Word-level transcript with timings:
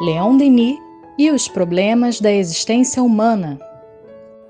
Leon 0.00 0.36
Denis 0.36 0.78
e 1.16 1.30
os 1.30 1.48
problemas 1.48 2.20
da 2.20 2.30
existência 2.30 3.02
humana. 3.02 3.58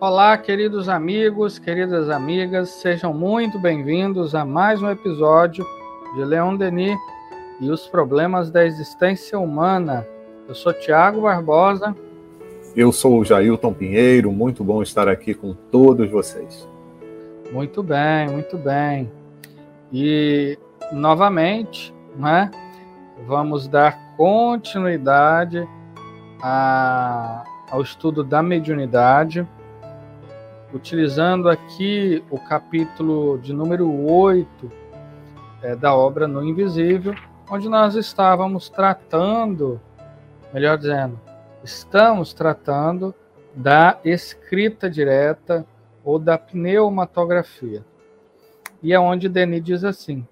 Olá, 0.01 0.37
queridos 0.37 0.89
amigos, 0.89 1.57
queridas 1.57 2.11
amigas, 2.11 2.71
sejam 2.71 3.15
muito 3.15 3.57
bem-vindos 3.57 4.35
a 4.35 4.45
mais 4.45 4.83
um 4.83 4.91
episódio 4.91 5.65
de 6.17 6.25
Leon 6.25 6.57
Denis 6.57 6.99
e 7.61 7.71
os 7.71 7.87
problemas 7.87 8.51
da 8.51 8.67
existência 8.67 9.39
humana. 9.39 10.05
Eu 10.49 10.55
sou 10.57 10.73
Tiago 10.73 11.21
Barbosa. 11.21 11.95
Eu 12.75 12.91
sou 12.91 13.21
o 13.21 13.25
Jailton 13.25 13.73
Pinheiro, 13.73 14.33
muito 14.33 14.65
bom 14.65 14.83
estar 14.83 15.09
aqui 15.09 15.33
com 15.33 15.55
todos 15.71 16.11
vocês. 16.11 16.69
Muito 17.53 17.85
bem, 17.85 18.29
muito 18.31 18.59
bem. 18.59 19.09
E 19.93 20.59
novamente, 20.93 21.95
né, 22.19 22.51
vamos 23.29 23.69
dar 23.69 24.06
continuidade 24.17 25.69
a, 26.43 27.45
ao 27.71 27.83
estudo 27.83 28.25
da 28.25 28.43
mediunidade, 28.43 29.47
utilizando 30.73 31.49
aqui 31.49 32.25
o 32.31 32.39
capítulo 32.39 33.39
de 33.39 33.53
número 33.53 33.91
8 34.11 34.73
é, 35.63 35.77
da 35.77 35.95
obra 35.95 36.27
No 36.27 36.43
Invisível, 36.43 37.15
onde 37.51 37.69
nós 37.69 37.95
estávamos 37.95 38.69
tratando, 38.69 39.81
melhor 40.53 40.79
dizendo, 40.79 41.21
estamos 41.63 42.33
tratando 42.33 43.15
da 43.55 43.99
escrita 44.05 44.89
direta 44.91 45.67
ou 46.05 46.19
da 46.19 46.39
pneumatografia. 46.39 47.85
E 48.83 48.93
é 48.93 49.01
onde 49.01 49.29
Denis 49.29 49.63
diz 49.63 49.85
assim: 49.85 50.27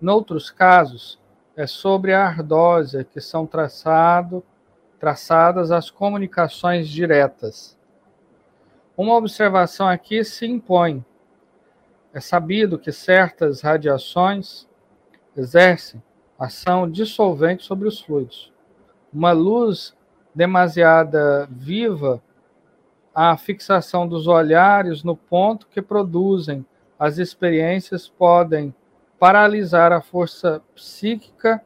Noutros 0.00 0.50
casos, 0.50 1.18
é 1.58 1.66
sobre 1.66 2.14
a 2.14 2.24
ardósia 2.24 3.02
que 3.02 3.20
são 3.20 3.44
traçado, 3.44 4.44
traçadas 5.00 5.72
as 5.72 5.90
comunicações 5.90 6.88
diretas. 6.88 7.76
Uma 8.96 9.16
observação 9.16 9.88
aqui 9.88 10.22
se 10.22 10.46
impõe. 10.46 11.04
É 12.14 12.20
sabido 12.20 12.78
que 12.78 12.92
certas 12.92 13.60
radiações 13.60 14.68
exercem 15.36 16.00
ação 16.38 16.88
dissolvente 16.88 17.64
sobre 17.64 17.88
os 17.88 18.00
fluidos. 18.00 18.52
Uma 19.12 19.32
luz 19.32 19.96
demasiada 20.32 21.48
viva, 21.50 22.22
a 23.12 23.36
fixação 23.36 24.06
dos 24.06 24.28
olhares 24.28 25.02
no 25.02 25.16
ponto 25.16 25.66
que 25.66 25.82
produzem 25.82 26.64
as 26.96 27.18
experiências 27.18 28.08
podem 28.08 28.72
paralisar 29.18 29.92
a 29.92 30.00
força 30.00 30.62
psíquica 30.74 31.62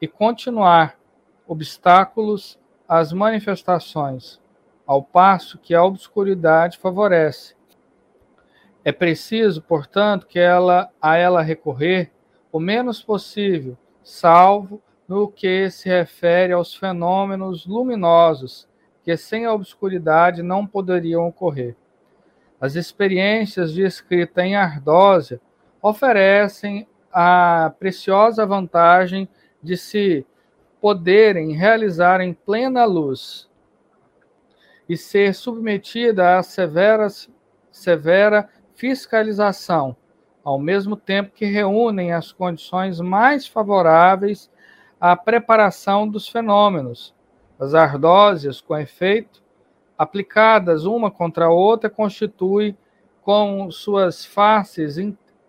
e 0.00 0.06
continuar 0.06 0.98
obstáculos 1.46 2.58
às 2.88 3.12
manifestações, 3.12 4.40
ao 4.86 5.02
passo 5.02 5.58
que 5.58 5.74
a 5.74 5.82
obscuridade 5.82 6.78
favorece. 6.78 7.54
É 8.84 8.92
preciso, 8.92 9.62
portanto, 9.62 10.26
que 10.26 10.38
ela 10.38 10.90
a 11.00 11.16
ela 11.16 11.42
recorrer 11.42 12.12
o 12.52 12.60
menos 12.60 13.02
possível, 13.02 13.76
salvo 14.02 14.80
no 15.08 15.28
que 15.28 15.70
se 15.70 15.88
refere 15.88 16.52
aos 16.52 16.74
fenômenos 16.74 17.66
luminosos 17.66 18.68
que 19.02 19.16
sem 19.16 19.44
a 19.44 19.52
obscuridade 19.52 20.42
não 20.42 20.66
poderiam 20.66 21.26
ocorrer. 21.26 21.76
As 22.58 22.74
experiências 22.74 23.72
de 23.72 23.82
escrita 23.82 24.42
em 24.42 24.56
ardósia 24.56 25.40
oferecem 25.84 26.88
a 27.12 27.70
preciosa 27.78 28.46
vantagem 28.46 29.28
de 29.62 29.76
se 29.76 30.26
poderem 30.80 31.52
realizar 31.52 32.22
em 32.22 32.32
plena 32.32 32.86
luz 32.86 33.50
e 34.88 34.96
ser 34.96 35.34
submetida 35.34 36.38
a 36.38 36.42
severas, 36.42 37.28
severa 37.70 38.48
fiscalização, 38.74 39.94
ao 40.42 40.58
mesmo 40.58 40.96
tempo 40.96 41.32
que 41.34 41.44
reúnem 41.44 42.14
as 42.14 42.32
condições 42.32 42.98
mais 42.98 43.46
favoráveis 43.46 44.50
à 44.98 45.14
preparação 45.14 46.08
dos 46.08 46.26
fenômenos. 46.26 47.14
As 47.60 47.74
ardósias, 47.74 48.58
com 48.58 48.74
efeito, 48.74 49.42
aplicadas 49.98 50.86
uma 50.86 51.10
contra 51.10 51.44
a 51.44 51.52
outra, 51.52 51.90
constituem 51.90 52.74
com 53.20 53.70
suas 53.70 54.24
faces 54.24 54.96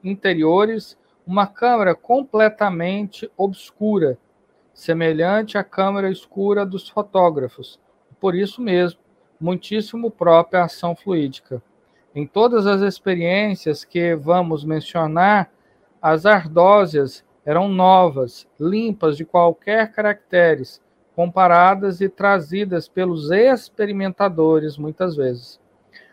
interiores 0.05 0.97
uma 1.25 1.47
câmara 1.47 1.95
completamente 1.95 3.29
obscura, 3.35 4.17
semelhante 4.73 5.57
à 5.57 5.63
câmara 5.63 6.09
escura 6.09 6.65
dos 6.65 6.87
fotógrafos. 6.87 7.79
Por 8.19 8.35
isso 8.35 8.61
mesmo, 8.61 8.99
muitíssimo 9.39 10.11
própria 10.11 10.63
ação 10.63 10.95
fluídica. 10.95 11.61
Em 12.13 12.25
todas 12.25 12.67
as 12.67 12.81
experiências 12.81 13.83
que 13.83 14.15
vamos 14.15 14.63
mencionar, 14.63 15.51
as 16.01 16.25
ardósias 16.25 17.25
eram 17.43 17.67
novas, 17.67 18.47
limpas 18.59 19.17
de 19.17 19.25
qualquer 19.25 19.91
caracteres, 19.91 20.81
comparadas 21.15 22.01
e 22.01 22.09
trazidas 22.09 22.87
pelos 22.87 23.31
experimentadores 23.31 24.77
muitas 24.77 25.15
vezes, 25.15 25.59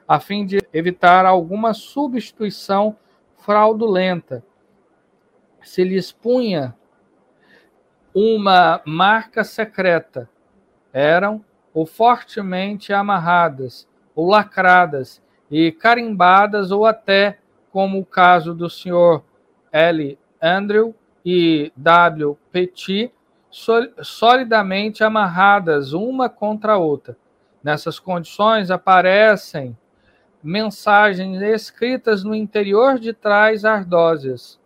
a 0.06 0.20
fim 0.20 0.47
de 0.47 0.59
evitar 0.72 1.26
alguma 1.26 1.74
substituição 1.74 2.97
fraudulenta. 3.42 4.44
Se 5.62 5.84
lhes 5.84 6.10
punha 6.10 6.75
uma 8.14 8.80
marca 8.84 9.44
secreta, 9.44 10.28
eram 10.92 11.44
ou 11.72 11.86
fortemente 11.86 12.92
amarradas, 12.92 13.88
ou 14.14 14.28
lacradas 14.28 15.22
e 15.50 15.72
carimbadas, 15.72 16.70
ou 16.70 16.84
até, 16.84 17.38
como 17.70 17.98
o 17.98 18.04
caso 18.04 18.54
do 18.54 18.69
senhor 18.69 19.25
L. 19.70 20.19
Andrew 20.41 20.94
e 21.24 21.72
W. 21.76 22.36
Petit, 22.50 23.12
solidamente 24.03 25.04
amarradas 25.04 25.92
uma 25.92 26.28
contra 26.28 26.74
a 26.74 26.78
outra. 26.78 27.16
Nessas 27.62 27.98
condições 27.98 28.70
aparecem 28.70 29.76
mensagens 30.42 31.41
escritas 31.41 32.25
no 32.25 32.34
interior 32.34 32.98
de 32.98 33.12
trás 33.12 33.64
ardósias, 33.64 34.58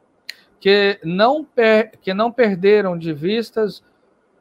que 0.59 0.99
não, 1.05 1.45
per, 1.45 1.93
que 2.01 2.15
não 2.15 2.33
perderam 2.33 2.99
de 2.99 3.13
vistas 3.13 3.83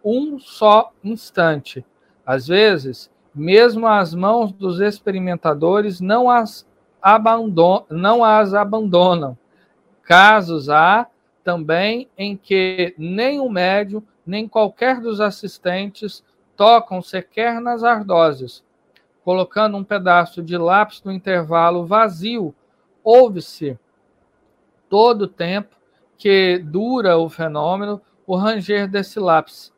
um 0.04 0.40
só 0.40 0.92
instante. 1.04 1.86
Às 2.26 2.48
vezes, 2.48 3.12
mesmo 3.34 3.88
as 3.88 4.14
mãos 4.14 4.52
dos 4.52 4.80
experimentadores 4.80 6.00
não 6.00 6.30
as, 6.30 6.66
abandonam, 7.02 7.86
não 7.90 8.24
as 8.24 8.54
abandonam. 8.54 9.38
Casos 10.02 10.70
há 10.70 11.08
também 11.44 12.10
em 12.18 12.36
que 12.36 12.96
nem 12.98 13.40
o 13.40 13.50
médium, 13.50 14.02
nem 14.26 14.48
qualquer 14.48 15.00
dos 15.00 15.22
assistentes 15.22 16.24
tocam 16.56 17.02
sequer 17.02 17.62
nas 17.62 17.84
ardósias, 17.84 18.64
colocando 19.26 19.76
um 19.76 19.84
pedaço 19.84 20.44
de 20.44 20.56
lápis 20.56 21.02
no 21.04 21.12
intervalo 21.12 21.84
vazio, 21.84 22.54
ouve-se 23.04 23.76
todo 24.88 25.24
o 25.24 25.28
tempo 25.28 25.76
que 26.16 26.60
dura 26.60 27.18
o 27.18 27.28
fenômeno 27.28 28.00
o 28.28 28.36
ranger 28.36 28.88
desse 28.88 29.20
lápis 29.20 29.74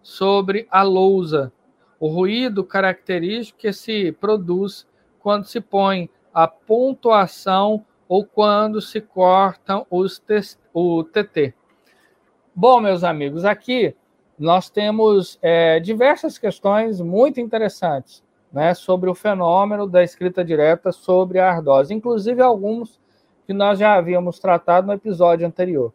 sobre 0.00 0.68
a 0.70 0.84
lousa, 0.84 1.52
o 1.98 2.06
ruído 2.06 2.62
característico 2.62 3.58
que 3.58 3.72
se 3.72 4.12
produz 4.12 4.86
quando 5.18 5.46
se 5.46 5.60
põe 5.60 6.08
a 6.32 6.46
pontuação 6.46 7.84
ou 8.08 8.24
quando 8.24 8.80
se 8.80 9.00
cortam 9.00 9.84
os 9.90 10.22
o 10.72 11.02
TT. 11.02 11.52
Bom, 12.54 12.80
meus 12.80 13.02
amigos, 13.02 13.44
aqui 13.44 13.96
nós 14.38 14.70
temos 14.70 15.40
é, 15.42 15.80
diversas 15.80 16.38
questões 16.38 17.00
muito 17.00 17.40
interessantes 17.40 18.22
né, 18.52 18.74
sobre 18.74 19.08
o 19.08 19.14
fenômeno 19.14 19.86
da 19.86 20.02
escrita 20.02 20.44
direta 20.44 20.92
sobre 20.92 21.38
a 21.38 21.50
ardose, 21.50 21.94
inclusive 21.94 22.42
alguns 22.42 23.00
que 23.46 23.52
nós 23.52 23.78
já 23.78 23.94
havíamos 23.94 24.38
tratado 24.38 24.86
no 24.86 24.92
episódio 24.92 25.46
anterior. 25.46 25.92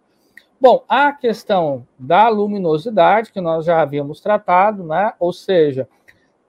Bom, 0.59 0.83
a 0.89 1.11
questão 1.11 1.85
da 1.99 2.27
luminosidade, 2.29 3.31
que 3.31 3.39
nós 3.39 3.65
já 3.65 3.79
havíamos 3.79 4.19
tratado, 4.19 4.83
né, 4.83 5.13
ou 5.19 5.31
seja, 5.31 5.87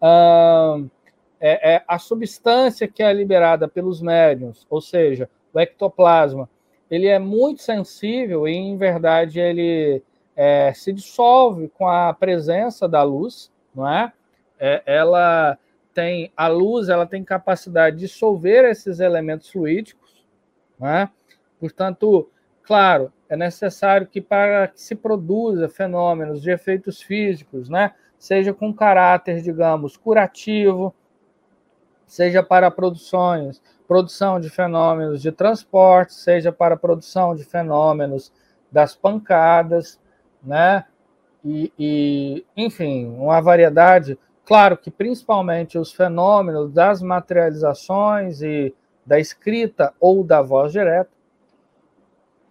hum, 0.02 0.88
é, 1.38 1.74
é 1.74 1.84
a 1.86 1.98
substância 1.98 2.88
que 2.88 3.02
é 3.02 3.12
liberada 3.12 3.68
pelos 3.68 4.00
médiums, 4.00 4.66
ou 4.70 4.80
seja, 4.80 5.28
o 5.52 5.60
ectoplasma, 5.60 6.48
ele 6.90 7.06
é 7.06 7.18
muito 7.18 7.62
sensível 7.62 8.48
e, 8.48 8.54
em 8.54 8.76
verdade, 8.76 9.38
ele 9.38 10.02
é, 10.34 10.72
se 10.72 10.92
dissolve 10.92 11.68
com 11.68 11.86
a 11.86 12.14
presença 12.14 12.88
da 12.88 13.02
luz, 13.02 13.52
não 13.74 13.86
é? 13.86 14.10
é 14.58 14.82
ela 14.86 15.58
tem 15.98 16.30
a 16.36 16.46
luz, 16.46 16.88
ela 16.88 17.04
tem 17.04 17.24
capacidade 17.24 17.96
de 17.96 18.02
dissolver 18.06 18.64
esses 18.64 19.00
elementos 19.00 19.50
fluídicos, 19.50 20.24
né? 20.78 21.10
Portanto, 21.58 22.30
claro, 22.62 23.12
é 23.28 23.36
necessário 23.36 24.06
que 24.06 24.20
para 24.20 24.68
que 24.68 24.80
se 24.80 24.94
produza 24.94 25.68
fenômenos 25.68 26.40
de 26.40 26.52
efeitos 26.52 27.02
físicos, 27.02 27.68
né, 27.68 27.94
seja 28.16 28.54
com 28.54 28.72
caráter, 28.72 29.42
digamos, 29.42 29.96
curativo, 29.96 30.94
seja 32.06 32.44
para 32.44 32.70
produções, 32.70 33.60
produção 33.88 34.38
de 34.38 34.48
fenômenos 34.48 35.20
de 35.20 35.32
transporte, 35.32 36.14
seja 36.14 36.52
para 36.52 36.76
produção 36.76 37.34
de 37.34 37.42
fenômenos 37.42 38.32
das 38.70 38.94
pancadas, 38.94 40.00
né? 40.44 40.84
E, 41.44 41.72
e, 41.76 42.46
enfim, 42.56 43.06
uma 43.06 43.40
variedade. 43.40 44.16
Claro 44.48 44.78
que 44.78 44.90
principalmente 44.90 45.76
os 45.76 45.92
fenômenos 45.92 46.72
das 46.72 47.02
materializações 47.02 48.40
e 48.40 48.74
da 49.04 49.20
escrita 49.20 49.92
ou 50.00 50.24
da 50.24 50.40
voz 50.40 50.72
direta. 50.72 51.10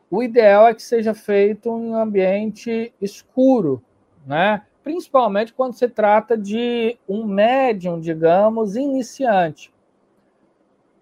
O 0.07 0.21
ideal 0.21 0.67
é 0.67 0.75
que 0.75 0.83
seja 0.83 1.15
feito 1.15 1.69
em 1.69 1.89
um 1.89 1.95
ambiente 1.95 2.93
escuro, 3.01 3.83
né? 4.27 4.61
principalmente 4.83 5.51
quando 5.51 5.73
se 5.73 5.89
trata 5.89 6.37
de 6.37 6.99
um 7.09 7.25
médium, 7.25 7.99
digamos, 7.99 8.75
iniciante. 8.75 9.73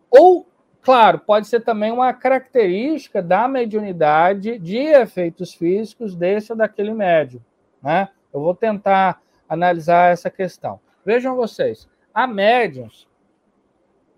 Ou, 0.09 0.47
claro, 0.81 1.19
pode 1.19 1.47
ser 1.47 1.59
também 1.59 1.91
uma 1.91 2.13
característica 2.13 3.21
da 3.21 3.49
mediunidade 3.49 4.57
de 4.59 4.77
efeitos 4.77 5.53
físicos 5.53 6.15
desse 6.15 6.53
ou 6.53 6.57
daquele 6.57 6.93
médium. 6.93 7.41
Né? 7.83 8.07
Eu 8.33 8.39
vou 8.39 8.55
tentar 8.55 9.21
analisar 9.49 10.13
essa 10.13 10.29
questão. 10.29 10.84
Vejam 11.05 11.35
vocês, 11.35 11.87
há 12.13 12.25
médiums 12.25 13.07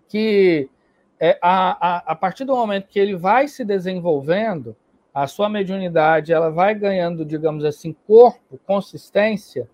que, 0.08 0.70
é, 1.20 1.38
a, 1.42 1.96
a, 1.96 2.12
a 2.12 2.14
partir 2.16 2.44
do 2.44 2.56
momento 2.56 2.88
que 2.88 2.98
ele 2.98 3.14
vai 3.14 3.46
se 3.46 3.64
desenvolvendo, 3.64 4.74
a 5.12 5.26
sua 5.26 5.48
mediunidade 5.48 6.32
ela 6.32 6.50
vai 6.50 6.74
ganhando, 6.74 7.24
digamos 7.24 7.64
assim, 7.64 7.94
corpo, 8.06 8.58
consistência, 8.66 9.68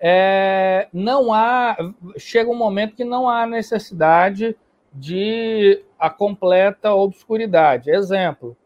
é, 0.00 0.86
não 0.92 1.32
há, 1.32 1.76
chega 2.16 2.50
um 2.50 2.56
momento 2.56 2.94
que 2.94 3.04
não 3.04 3.28
há 3.28 3.46
necessidade 3.46 4.56
de 4.92 5.82
a 5.98 6.08
completa 6.08 6.94
obscuridade. 6.94 7.90
Exemplo, 7.90 8.56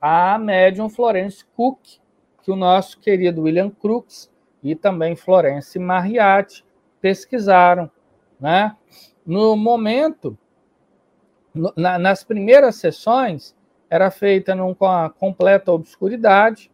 a 0.00 0.36
médium 0.36 0.88
Florence 0.88 1.44
Cook, 1.56 1.78
que 2.42 2.50
o 2.50 2.56
nosso 2.56 2.98
querido 2.98 3.42
William 3.42 3.70
Crookes 3.70 4.30
e 4.62 4.74
também 4.74 5.14
Florence 5.14 5.78
Mariatti 5.78 6.64
pesquisaram, 7.00 7.90
né? 8.40 8.76
No 9.24 9.56
momento, 9.56 10.36
na, 11.76 11.98
nas 11.98 12.24
primeiras 12.24 12.76
sessões, 12.76 13.54
era 13.88 14.10
feita 14.10 14.54
num, 14.54 14.72
com 14.72 14.86
a 14.86 15.10
completa 15.10 15.72
obscuridade. 15.72 16.70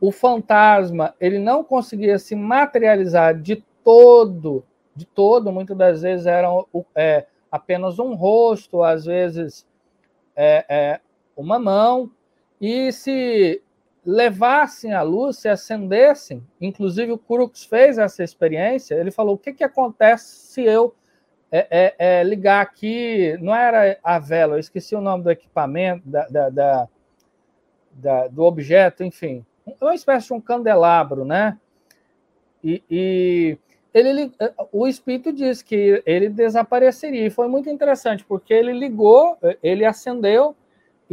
O 0.00 0.10
fantasma 0.10 1.14
ele 1.20 1.38
não 1.38 1.62
conseguia 1.62 2.18
se 2.18 2.34
materializar 2.34 3.40
de 3.40 3.64
todo, 3.82 4.64
de 4.94 5.06
todo. 5.06 5.52
Muitas 5.52 5.76
das 5.76 6.02
vezes 6.02 6.26
era 6.26 6.48
é, 6.94 7.26
apenas 7.50 7.98
um 7.98 8.14
rosto, 8.14 8.82
às 8.82 9.04
vezes 9.04 9.66
é, 10.34 10.64
é, 10.68 11.00
uma 11.36 11.58
mão. 11.58 12.10
E 12.60 12.90
se 12.92 13.62
levassem 14.04 14.92
a 14.92 15.02
luz, 15.02 15.38
se 15.38 15.48
acendessem, 15.48 16.42
inclusive 16.60 17.12
o 17.12 17.18
Crux 17.18 17.64
fez 17.64 17.98
essa 17.98 18.22
experiência, 18.22 18.94
ele 18.94 19.10
falou: 19.10 19.34
o 19.34 19.38
que, 19.38 19.52
que 19.52 19.64
acontece 19.64 20.24
se 20.24 20.62
eu 20.62 20.94
é, 21.50 21.66
é, 21.70 21.94
é, 21.98 22.24
ligar 22.24 22.60
aqui, 22.60 23.38
não 23.40 23.54
era 23.54 23.98
a 24.02 24.18
vela, 24.18 24.56
eu 24.56 24.58
esqueci 24.58 24.94
o 24.94 25.00
nome 25.00 25.24
do 25.24 25.30
equipamento, 25.30 26.02
da, 26.08 26.26
da, 26.26 26.50
da, 26.50 26.88
da 27.92 28.28
do 28.28 28.42
objeto, 28.42 29.04
enfim, 29.04 29.44
uma 29.80 29.94
espécie 29.94 30.26
de 30.26 30.34
um 30.34 30.40
candelabro, 30.40 31.24
né? 31.24 31.58
E, 32.62 32.82
e 32.90 33.58
ele, 33.92 34.32
o 34.72 34.88
espírito 34.88 35.32
disse 35.32 35.64
que 35.64 36.02
ele 36.04 36.28
desapareceria. 36.28 37.26
E 37.26 37.30
foi 37.30 37.46
muito 37.46 37.70
interessante, 37.70 38.24
porque 38.24 38.52
ele 38.52 38.72
ligou, 38.72 39.38
ele 39.62 39.84
acendeu 39.84 40.56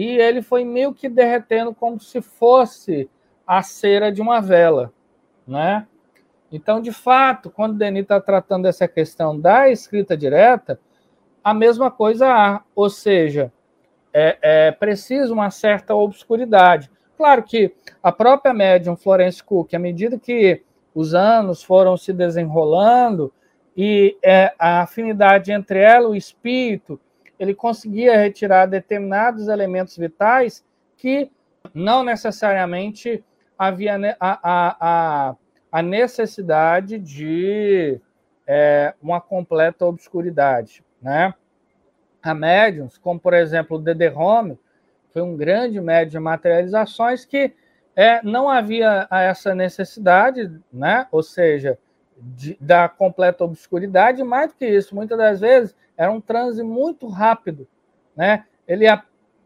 e 0.01 0.17
ele 0.17 0.41
foi 0.41 0.65
meio 0.65 0.95
que 0.95 1.07
derretendo 1.07 1.75
como 1.75 1.99
se 1.99 2.23
fosse 2.23 3.07
a 3.45 3.61
cera 3.61 4.11
de 4.11 4.19
uma 4.19 4.41
vela, 4.41 4.91
né? 5.47 5.85
Então, 6.51 6.81
de 6.81 6.91
fato, 6.91 7.51
quando 7.51 7.77
Denis 7.77 8.01
está 8.01 8.19
tratando 8.19 8.63
dessa 8.63 8.87
questão 8.87 9.39
da 9.39 9.69
escrita 9.69 10.17
direta, 10.17 10.79
a 11.43 11.53
mesma 11.53 11.91
coisa 11.91 12.27
há, 12.27 12.63
ou 12.75 12.89
seja, 12.89 13.53
é, 14.11 14.37
é 14.41 14.71
preciso 14.71 15.35
uma 15.35 15.51
certa 15.51 15.93
obscuridade. 15.93 16.89
Claro 17.15 17.43
que 17.43 17.71
a 18.01 18.11
própria 18.11 18.55
médium 18.55 18.97
Florence 18.97 19.43
Cook, 19.43 19.75
à 19.75 19.79
medida 19.79 20.17
que 20.17 20.63
os 20.95 21.13
anos 21.13 21.61
foram 21.61 21.95
se 21.95 22.11
desenrolando 22.11 23.31
e 23.77 24.17
é, 24.23 24.51
a 24.57 24.81
afinidade 24.81 25.51
entre 25.51 25.77
ela 25.77 26.09
o 26.09 26.15
espírito, 26.15 26.99
ele 27.41 27.55
conseguia 27.55 28.15
retirar 28.15 28.67
determinados 28.67 29.47
elementos 29.47 29.97
vitais 29.97 30.63
que 30.95 31.31
não 31.73 32.03
necessariamente 32.03 33.23
havia 33.57 33.95
a, 34.19 34.39
a, 35.29 35.35
a 35.71 35.81
necessidade 35.81 36.99
de 36.99 37.99
é, 38.45 38.93
uma 39.01 39.19
completa 39.19 39.87
obscuridade. 39.87 40.83
Né? 41.01 41.33
Há 42.21 42.35
médiums, 42.35 42.99
como 42.99 43.19
por 43.19 43.33
exemplo 43.33 43.77
o 43.77 43.81
Dederhome, 43.81 44.59
foi 45.11 45.23
um 45.23 45.35
grande 45.35 45.81
médium 45.81 46.11
de 46.11 46.19
materializações 46.19 47.25
que 47.25 47.55
é, 47.95 48.21
não 48.23 48.47
havia 48.51 49.07
essa 49.09 49.55
necessidade, 49.55 50.51
né? 50.71 51.07
ou 51.11 51.23
seja, 51.23 51.75
de, 52.15 52.55
da 52.61 52.87
completa 52.87 53.43
obscuridade, 53.43 54.23
mais 54.23 54.51
do 54.51 54.57
que 54.57 54.67
isso, 54.67 54.93
muitas 54.93 55.17
das 55.17 55.39
vezes 55.39 55.75
era 56.01 56.11
um 56.11 56.19
transe 56.19 56.63
muito 56.63 57.07
rápido. 57.07 57.67
Né? 58.15 58.43
Ele 58.67 58.87
é, 58.87 58.99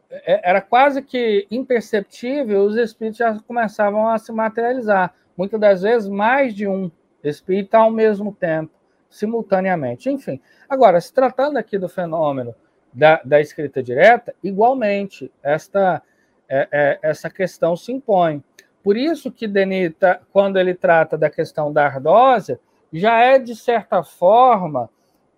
era 0.10 0.62
quase 0.62 1.02
que 1.02 1.46
imperceptível, 1.52 2.64
os 2.64 2.78
espíritos 2.78 3.18
já 3.18 3.38
começavam 3.46 4.08
a 4.08 4.18
se 4.18 4.32
materializar 4.32 5.14
muitas 5.36 5.60
das 5.60 5.82
vezes 5.82 6.08
mais 6.08 6.56
de 6.56 6.66
um 6.66 6.90
espírito 7.22 7.76
ao 7.76 7.92
mesmo 7.92 8.34
tempo, 8.34 8.72
simultaneamente. 9.10 10.10
Enfim, 10.10 10.40
agora, 10.70 11.02
se 11.02 11.14
tratando 11.14 11.58
aqui 11.58 11.78
do 11.78 11.90
fenômeno 11.90 12.56
da, 12.94 13.20
da 13.26 13.42
escrita 13.42 13.84
direta, 13.84 14.34
igualmente, 14.42 15.30
esta, 15.44 16.02
é, 16.48 16.70
é, 16.72 17.00
essa 17.02 17.30
questão 17.30 17.76
se 17.76 17.92
impõe. 17.92 18.42
Por 18.82 18.96
isso 18.96 19.30
que 19.30 19.46
Denita, 19.46 20.22
quando 20.32 20.58
ele 20.58 20.74
trata 20.74 21.18
da 21.18 21.30
questão 21.30 21.74
da 21.74 21.86
ardósia, 21.86 22.58
já 22.94 23.20
é, 23.20 23.38
de 23.38 23.58
certa 23.58 24.04
forma, 24.04 24.90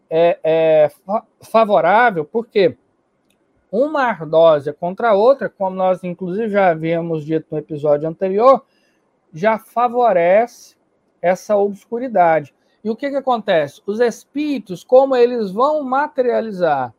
é, 0.10 0.40
é 0.44 0.92
favorável, 1.42 2.26
porque 2.26 2.78
uma 3.72 4.04
ardósia 4.04 4.74
contra 4.74 5.10
a 5.10 5.14
outra, 5.14 5.50
como 5.50 5.76
nós 5.76 6.04
inclusive 6.04 6.50
já 6.50 6.70
havíamos 6.70 7.26
dito 7.26 7.48
no 7.52 7.58
episódio 7.58 8.08
anterior, 8.08 8.64
já 9.34 9.58
favorece 9.58 10.76
essa 11.22 11.56
obscuridade. 11.56 12.54
E 12.84 12.90
o 12.90 12.96
que, 12.96 13.10
que 13.10 13.16
acontece? 13.16 13.82
Os 13.86 14.00
espíritos, 14.00 14.84
como 14.84 15.16
eles 15.16 15.52
vão 15.52 15.84
materializar 15.84 16.94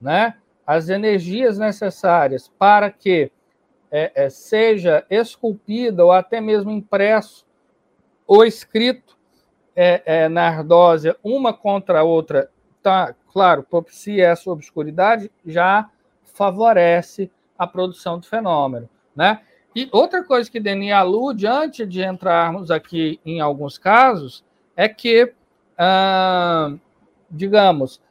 né, 0.00 0.34
as 0.66 0.88
energias 0.88 1.58
necessárias 1.58 2.48
para 2.58 2.90
que 2.90 3.30
é, 3.90 4.12
é, 4.14 4.30
seja 4.30 5.04
esculpida 5.08 6.04
ou 6.04 6.12
até 6.12 6.40
mesmo 6.40 6.70
impresso 6.70 7.46
ou 8.26 8.44
escrito 8.44 9.17
é, 9.80 10.02
é 10.04 10.28
na 10.28 10.48
ardósia 10.48 11.16
uma 11.22 11.54
contra 11.54 12.00
a 12.00 12.02
outra, 12.02 12.50
tá, 12.82 13.14
claro, 13.32 13.62
propicia 13.62 14.26
essa 14.26 14.50
obscuridade, 14.50 15.30
já 15.46 15.88
favorece 16.24 17.30
a 17.56 17.64
produção 17.64 18.18
do 18.18 18.26
fenômeno. 18.26 18.88
Né? 19.14 19.40
E 19.76 19.88
outra 19.92 20.24
coisa 20.24 20.50
que 20.50 20.58
Denis 20.58 20.90
alude, 20.90 21.46
antes 21.46 21.88
de 21.88 22.02
entrarmos 22.02 22.72
aqui 22.72 23.20
em 23.24 23.40
alguns 23.40 23.78
casos, 23.78 24.44
é 24.76 24.88
que, 24.88 25.32
ah, 25.78 26.74
digamos, 27.30 28.02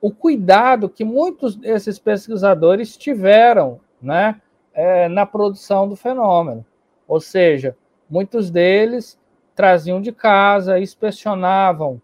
o 0.00 0.12
cuidado 0.12 0.88
que 0.88 1.04
muitos 1.04 1.56
desses 1.56 1.98
pesquisadores 1.98 2.96
tiveram 2.96 3.80
né, 4.00 4.40
é, 4.72 5.08
na 5.08 5.26
produção 5.26 5.88
do 5.88 5.96
fenômeno. 5.96 6.64
Ou 7.08 7.20
seja, 7.20 7.76
muitos 8.08 8.48
deles 8.48 9.18
traziam 9.54 10.00
de 10.00 10.12
casa, 10.12 10.78
inspecionavam 10.78 12.00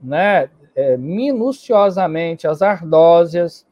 né, 0.00 0.48
é, 0.74 0.96
minuciosamente 0.96 2.46
as 2.46 2.62
ardósias, 2.62 3.66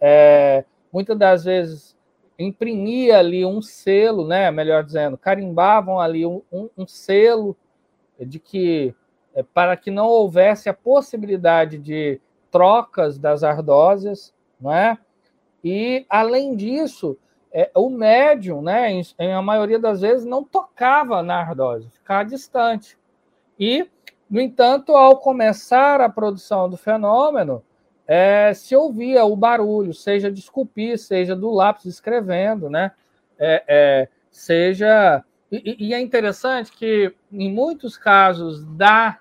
é, 0.00 0.64
muitas 0.92 1.18
das 1.18 1.44
vezes 1.44 1.96
imprimia 2.38 3.18
ali 3.18 3.44
um 3.44 3.62
selo, 3.62 4.26
né, 4.26 4.50
melhor 4.50 4.84
dizendo, 4.84 5.16
carimbavam 5.16 5.98
ali 5.98 6.26
um, 6.26 6.42
um, 6.52 6.68
um 6.76 6.86
selo 6.86 7.56
de 8.18 8.38
que 8.38 8.94
é, 9.34 9.42
para 9.42 9.76
que 9.76 9.90
não 9.90 10.06
houvesse 10.06 10.68
a 10.68 10.74
possibilidade 10.74 11.78
de 11.78 12.20
trocas 12.50 13.18
das 13.18 13.42
ardósias, 13.42 14.34
não 14.58 14.72
é? 14.72 14.96
E 15.62 16.06
além 16.08 16.56
disso, 16.56 17.18
é, 17.58 17.70
o 17.74 17.88
médium, 17.88 18.60
né, 18.60 18.92
em, 18.92 19.02
em, 19.18 19.32
a 19.32 19.40
maioria 19.40 19.78
das 19.78 20.02
vezes 20.02 20.26
não 20.26 20.44
tocava 20.44 21.22
na 21.22 21.36
ardósia, 21.36 21.88
ficava 21.90 22.22
distante. 22.22 22.98
E 23.58 23.88
No 24.28 24.40
entanto, 24.42 24.94
ao 24.94 25.16
começar 25.16 26.02
a 26.02 26.08
produção 26.10 26.68
do 26.68 26.76
fenômeno, 26.76 27.62
é, 28.06 28.52
se 28.52 28.76
ouvia 28.76 29.24
o 29.24 29.34
barulho, 29.34 29.94
seja 29.94 30.30
de 30.30 30.40
esculpir, 30.40 30.98
seja 30.98 31.34
do 31.34 31.50
lápis 31.50 31.86
escrevendo, 31.86 32.68
né? 32.68 32.92
É, 33.38 33.64
é, 33.66 34.08
seja. 34.30 35.24
E, 35.50 35.88
e, 35.88 35.94
é 35.94 36.00
interessante 36.00 36.72
que, 36.72 37.14
em 37.32 37.50
muitos 37.50 37.96
casos 37.96 38.64
da, 38.64 39.18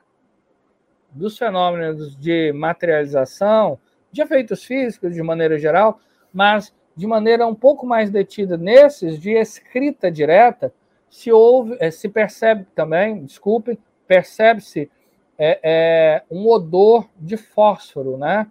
dos 1.10 1.38
fenômenos 1.38 2.18
de 2.18 2.52
materialização, 2.52 3.80
de 4.12 4.22
efeitos 4.22 4.64
físicos 4.64 5.14
de 5.14 5.24
maneira 5.24 5.58
geral, 5.58 6.00
mas 6.34 6.74
de 6.96 7.06
maneira 7.06 7.46
um 7.46 7.56
pouco 7.56 7.86
mais 7.86 8.10
detida 8.10 8.58
nesses 8.58 9.20
de 9.20 9.32
escrita 9.32 10.10
direta, 10.10 10.74
se 11.10 11.32
ouve, 11.32 11.78
é, 11.80 11.92
se 11.92 12.08
percebe 12.10 12.66
também, 12.74 13.24
desculpe, 13.26 13.80
percebe-se 14.08 14.90
é, 15.38 15.60
é, 15.64 16.24
um 16.32 16.48
odor 16.48 17.10
de 17.18 17.38
fósforo, 17.38 18.18
né? 18.18 18.50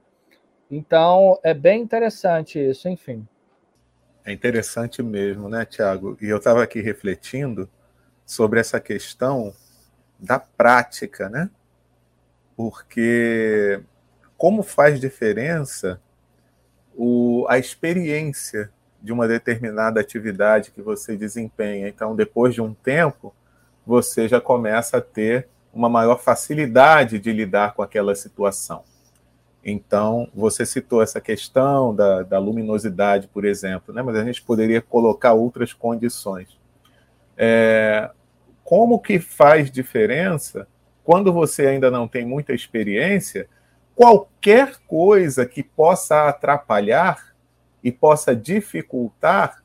Então 0.70 1.38
é 1.42 1.54
bem 1.54 1.82
interessante 1.82 2.58
isso, 2.58 2.88
enfim. 2.88 3.26
É 4.24 4.32
interessante 4.32 5.02
mesmo, 5.02 5.48
né, 5.48 5.64
Tiago? 5.64 6.16
E 6.20 6.26
eu 6.26 6.38
estava 6.38 6.62
aqui 6.62 6.80
refletindo 6.80 7.68
sobre 8.24 8.60
essa 8.60 8.80
questão 8.80 9.52
da 10.18 10.38
prática, 10.38 11.28
né? 11.28 11.50
Porque 12.56 13.82
como 14.36 14.62
faz 14.62 14.98
diferença 15.00 16.00
o, 16.96 17.46
a 17.48 17.58
experiência 17.58 18.70
de 19.02 19.12
uma 19.12 19.28
determinada 19.28 20.00
atividade 20.00 20.70
que 20.70 20.80
você 20.80 21.16
desempenha. 21.16 21.88
Então, 21.88 22.16
depois 22.16 22.54
de 22.54 22.62
um 22.62 22.72
tempo, 22.72 23.34
você 23.86 24.26
já 24.26 24.40
começa 24.40 24.96
a 24.96 25.00
ter 25.00 25.48
uma 25.74 25.88
maior 25.88 26.18
facilidade 26.18 27.18
de 27.18 27.32
lidar 27.32 27.74
com 27.74 27.82
aquela 27.82 28.14
situação. 28.14 28.82
Então, 29.64 30.28
você 30.34 30.64
citou 30.64 31.02
essa 31.02 31.20
questão 31.20 31.94
da, 31.94 32.22
da 32.22 32.38
luminosidade, 32.38 33.28
por 33.28 33.44
exemplo, 33.44 33.94
né? 33.94 34.02
mas 34.02 34.16
a 34.16 34.24
gente 34.24 34.42
poderia 34.42 34.80
colocar 34.80 35.32
outras 35.32 35.72
condições. 35.72 36.58
É, 37.36 38.10
como 38.62 38.98
que 38.98 39.18
faz 39.18 39.70
diferença 39.70 40.68
quando 41.02 41.32
você 41.32 41.66
ainda 41.66 41.90
não 41.90 42.06
tem 42.06 42.24
muita 42.24 42.52
experiência? 42.52 43.48
Qualquer 43.94 44.76
coisa 44.86 45.46
que 45.46 45.62
possa 45.62 46.28
atrapalhar 46.28 47.34
e 47.82 47.92
possa 47.92 48.34
dificultar 48.34 49.62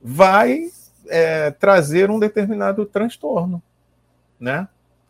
vai 0.00 0.70
é, 1.08 1.50
trazer 1.50 2.10
um 2.10 2.18
determinado 2.18 2.84
transtorno, 2.84 3.62
né? 4.38 4.68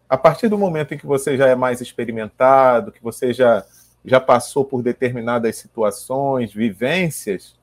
A 0.09 0.17
partir 0.17 0.49
do 0.49 0.57
momento 0.57 0.95
em 0.95 0.99
que 0.99 1.07
você 1.07 1.37
já 1.37 1.49
é 1.49 1.55
mais 1.55 1.81
experimentado, 1.81 2.93
que 2.93 3.03
você 3.03 3.33
já, 3.33 3.65
já 4.05 4.21
passou 4.21 4.65
por 4.65 4.83
determinadas 4.83 5.57
situações, 5.57 6.53
vivências, 6.53 7.57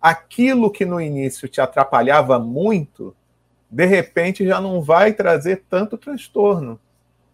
aquilo 0.00 0.70
que 0.70 0.84
no 0.84 1.00
início 1.00 1.48
te 1.48 1.60
atrapalhava 1.60 2.38
muito, 2.38 3.16
de 3.68 3.84
repente 3.84 4.46
já 4.46 4.60
não 4.60 4.80
vai 4.80 5.12
trazer 5.12 5.64
tanto 5.68 5.98
transtorno, 5.98 6.78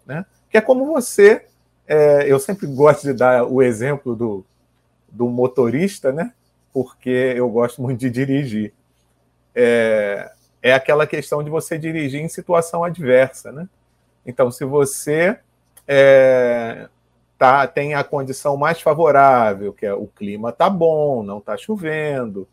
né? 0.07 0.25
Que 0.49 0.57
é 0.57 0.61
como 0.61 0.87
você, 0.87 1.47
é, 1.87 2.31
eu 2.31 2.39
sempre 2.39 2.67
gosto 2.67 3.03
de 3.03 3.13
dar 3.13 3.45
o 3.45 3.63
exemplo 3.63 4.15
do, 4.15 4.45
do 5.11 5.29
motorista, 5.29 6.13
né? 6.13 6.33
Porque 6.73 7.35
eu 7.37 7.49
gosto 7.49 7.83
muito 7.83 8.01
de 8.01 8.11
dirigir. 8.11 8.73
É, 9.55 10.31
é 10.63 10.73
aquela 10.73 11.07
questão 11.07 11.43
de 11.43 11.51
você 11.51 11.79
dirigir 11.79 12.21
em 12.21 12.29
situação 12.29 12.85
adversa, 12.85 13.53
né? 13.53 13.69
Então, 14.25 14.51
se 14.51 14.65
você 14.65 15.39
é, 15.87 16.89
tá, 17.37 17.67
tem 17.67 17.95
a 17.95 18.05
condição 18.05 18.57
mais 18.57 18.81
favorável, 18.81 19.73
que 19.73 19.85
é 19.85 19.93
o 19.93 20.07
clima 20.07 20.53
tá 20.53 20.71
bom, 20.71 21.23
não 21.23 21.39
está 21.39 21.57
chovendo, 21.57 22.49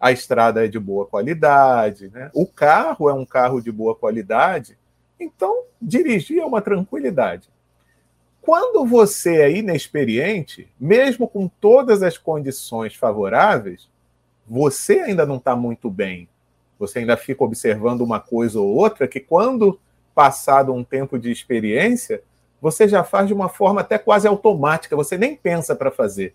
a 0.00 0.10
estrada 0.10 0.64
é 0.64 0.68
de 0.68 0.80
boa 0.80 1.06
qualidade, 1.06 2.10
né? 2.12 2.28
o 2.34 2.44
carro 2.44 3.08
é 3.08 3.14
um 3.14 3.24
carro 3.24 3.60
de 3.60 3.70
boa 3.70 3.94
qualidade, 3.94 4.76
então 5.18 5.62
dirigir 5.80 6.40
é 6.40 6.44
uma 6.44 6.60
tranquilidade. 6.60 7.48
Quando 8.42 8.84
você 8.84 9.40
é 9.40 9.50
inexperiente, 9.50 10.68
mesmo 10.78 11.28
com 11.28 11.46
todas 11.46 12.02
as 12.02 12.18
condições 12.18 12.94
favoráveis, 12.96 13.88
você 14.46 15.00
ainda 15.00 15.24
não 15.24 15.36
está 15.36 15.54
muito 15.54 15.88
bem. 15.88 16.28
Você 16.76 16.98
ainda 16.98 17.16
fica 17.16 17.44
observando 17.44 18.00
uma 18.00 18.18
coisa 18.18 18.60
ou 18.60 18.66
outra 18.66 19.06
que, 19.06 19.20
quando 19.20 19.78
passado 20.12 20.74
um 20.74 20.82
tempo 20.82 21.20
de 21.20 21.30
experiência, 21.30 22.20
você 22.60 22.88
já 22.88 23.04
faz 23.04 23.28
de 23.28 23.32
uma 23.32 23.48
forma 23.48 23.80
até 23.80 23.96
quase 23.96 24.26
automática, 24.26 24.96
você 24.96 25.16
nem 25.16 25.36
pensa 25.36 25.76
para 25.76 25.92
fazer. 25.92 26.34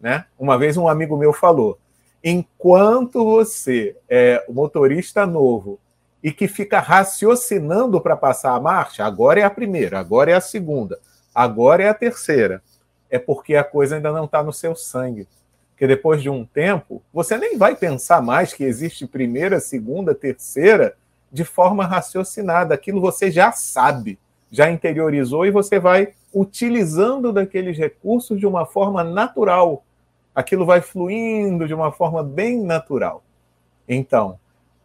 Né? 0.00 0.24
Uma 0.38 0.56
vez 0.56 0.76
um 0.76 0.86
amigo 0.86 1.16
meu 1.16 1.32
falou: 1.32 1.76
enquanto 2.22 3.24
você 3.24 3.96
é 4.08 4.44
motorista 4.48 5.26
novo 5.26 5.80
e 6.22 6.30
que 6.30 6.46
fica 6.46 6.78
raciocinando 6.78 8.00
para 8.00 8.16
passar 8.16 8.54
a 8.54 8.60
marcha, 8.60 9.04
agora 9.04 9.40
é 9.40 9.42
a 9.42 9.50
primeira, 9.50 9.98
agora 9.98 10.30
é 10.30 10.34
a 10.34 10.40
segunda, 10.40 11.00
agora 11.38 11.84
é 11.84 11.88
a 11.88 11.94
terceira, 11.94 12.60
é 13.08 13.16
porque 13.16 13.54
a 13.54 13.62
coisa 13.62 13.94
ainda 13.94 14.10
não 14.10 14.24
está 14.24 14.42
no 14.42 14.52
seu 14.52 14.74
sangue. 14.74 15.28
Porque 15.70 15.86
depois 15.86 16.20
de 16.20 16.28
um 16.28 16.44
tempo, 16.44 17.00
você 17.14 17.38
nem 17.38 17.56
vai 17.56 17.76
pensar 17.76 18.20
mais 18.20 18.52
que 18.52 18.64
existe 18.64 19.06
primeira, 19.06 19.60
segunda, 19.60 20.16
terceira 20.16 20.96
de 21.30 21.44
forma 21.44 21.86
raciocinada. 21.86 22.74
Aquilo 22.74 23.00
você 23.00 23.30
já 23.30 23.52
sabe, 23.52 24.18
já 24.50 24.68
interiorizou 24.68 25.46
e 25.46 25.52
você 25.52 25.78
vai 25.78 26.12
utilizando 26.34 27.32
daqueles 27.32 27.78
recursos 27.78 28.40
de 28.40 28.46
uma 28.46 28.66
forma 28.66 29.04
natural. 29.04 29.84
Aquilo 30.34 30.66
vai 30.66 30.80
fluindo 30.80 31.68
de 31.68 31.74
uma 31.74 31.92
forma 31.92 32.20
bem 32.20 32.60
natural. 32.60 33.22
Então, 33.88 34.40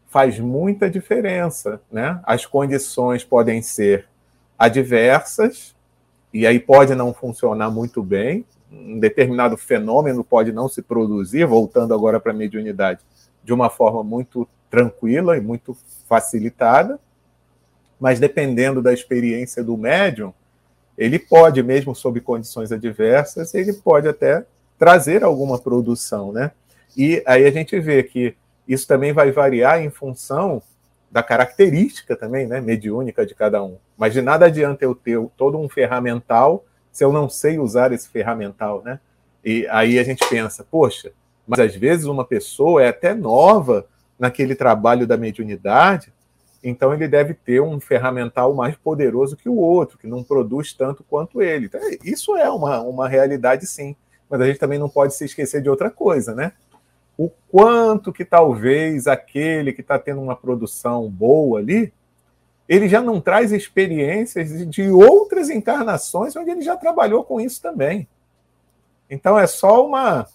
faz 0.08 0.38
muita 0.38 0.88
diferença, 0.88 1.82
né? 1.92 2.20
As 2.24 2.46
condições 2.46 3.24
podem 3.24 3.64
ser 3.64 4.08
adversas 4.56 5.73
e 6.34 6.48
aí 6.48 6.60
pode 6.60 6.96
não 6.96 7.14
funcionar 7.14 7.70
muito 7.70 8.02
bem, 8.02 8.46
um 8.72 9.00
determinado 9.00 9.56
fenômeno 9.56 10.24
pode 10.24 10.52
não 10.52 10.68
se 10.68 10.82
produzir, 10.82 11.46
voltando 11.46 11.94
agora 11.94 12.20
para 12.20 12.32
a 12.32 12.36
mediunidade, 12.36 13.02
de 13.44 13.54
uma 13.54 13.70
forma 13.70 14.04
muito 14.04 14.48
tranquila 14.70 15.38
e 15.38 15.42
muito 15.42 15.78
facilitada, 16.08 17.00
mas 18.00 18.20
dependendo 18.20 18.82
da 18.82 18.92
experiência 18.92 19.64
do 19.64 19.78
médium, 19.78 20.34
ele 20.98 21.20
pode, 21.20 21.62
mesmo 21.62 21.96
sob 21.96 22.20
condições 22.22 22.72
adversas, 22.72 23.54
ele 23.54 23.74
pode 23.74 24.08
até 24.08 24.46
trazer 24.78 25.24
alguma 25.24 25.60
produção, 25.60 26.32
né? 26.32 26.52
E 26.98 27.24
aí 27.26 27.46
a 27.46 27.52
gente 27.52 27.80
vê 27.80 28.04
que 28.04 28.36
isso 28.68 28.88
também 28.88 29.14
vai 29.14 29.32
variar 29.32 29.82
em 29.82 29.90
função 29.90 30.62
da 31.14 31.22
característica 31.22 32.16
também, 32.16 32.48
né, 32.48 32.60
mediúnica 32.60 33.24
de 33.24 33.36
cada 33.36 33.64
um. 33.64 33.78
Mas 33.96 34.14
de 34.14 34.22
nada 34.22 34.48
adianta 34.48 34.84
eu 34.84 34.96
ter 34.96 35.24
todo 35.38 35.60
um 35.60 35.70
ferramental 35.70 36.66
se 36.92 37.04
eu 37.04 37.14
não 37.14 37.30
sei 37.30 37.60
usar 37.60 37.92
esse 37.92 38.10
ferramental, 38.10 38.82
né? 38.84 39.00
E 39.46 39.68
aí 39.70 40.00
a 40.00 40.04
gente 40.04 40.28
pensa, 40.28 40.66
poxa, 40.70 41.12
mas 41.48 41.60
às 41.60 41.76
vezes 41.76 42.06
uma 42.06 42.26
pessoa 42.26 42.82
é 42.82 42.88
até 42.88 43.14
nova 43.14 43.86
naquele 44.18 44.56
trabalho 44.56 45.06
da 45.06 45.16
mediunidade, 45.16 46.12
então 46.64 46.92
ele 46.92 47.08
deve 47.08 47.36
ter 47.36 47.62
um 47.62 47.80
ferramental 47.80 48.56
mais 48.56 48.76
poderoso 48.76 49.38
que 49.38 49.50
o 49.50 49.58
outro, 49.58 50.00
que 50.00 50.08
não 50.08 50.24
produz 50.24 50.74
tanto 50.74 51.04
quanto 51.04 51.44
ele. 51.44 51.68
Então, 51.68 51.80
isso 52.04 52.36
é 52.36 52.50
uma, 52.50 52.82
uma 52.82 53.08
realidade, 53.08 53.68
sim. 53.68 53.96
Mas 54.28 54.42
a 54.42 54.48
gente 54.48 54.60
também 54.60 54.80
não 54.80 54.90
pode 54.90 55.14
se 55.14 55.26
esquecer 55.26 55.62
de 55.62 55.70
outra 55.70 55.92
coisa, 55.92 56.34
né? 56.34 56.54
O 57.18 57.30
quanto 57.52 58.12
que 58.12 58.26
talvez 58.26 59.08
aquele 59.08 59.74
que 59.74 59.82
está 59.82 60.00
tendo 60.00 60.22
uma 60.22 60.36
produção 60.36 61.10
boa 61.10 61.60
ali, 61.60 61.94
ele 62.68 62.88
já 62.88 63.02
não 63.02 63.22
traz 63.22 63.52
experiências 63.52 64.68
de 64.70 64.90
outras 64.90 65.50
encarnações 65.50 66.36
onde 66.36 66.50
ele 66.52 66.62
já 66.62 66.76
trabalhou 66.76 67.24
com 67.24 67.40
isso 67.40 67.62
também. 67.62 68.08
Então 69.10 69.38
é 69.38 69.46
só 69.46 69.86
uma 69.86 70.28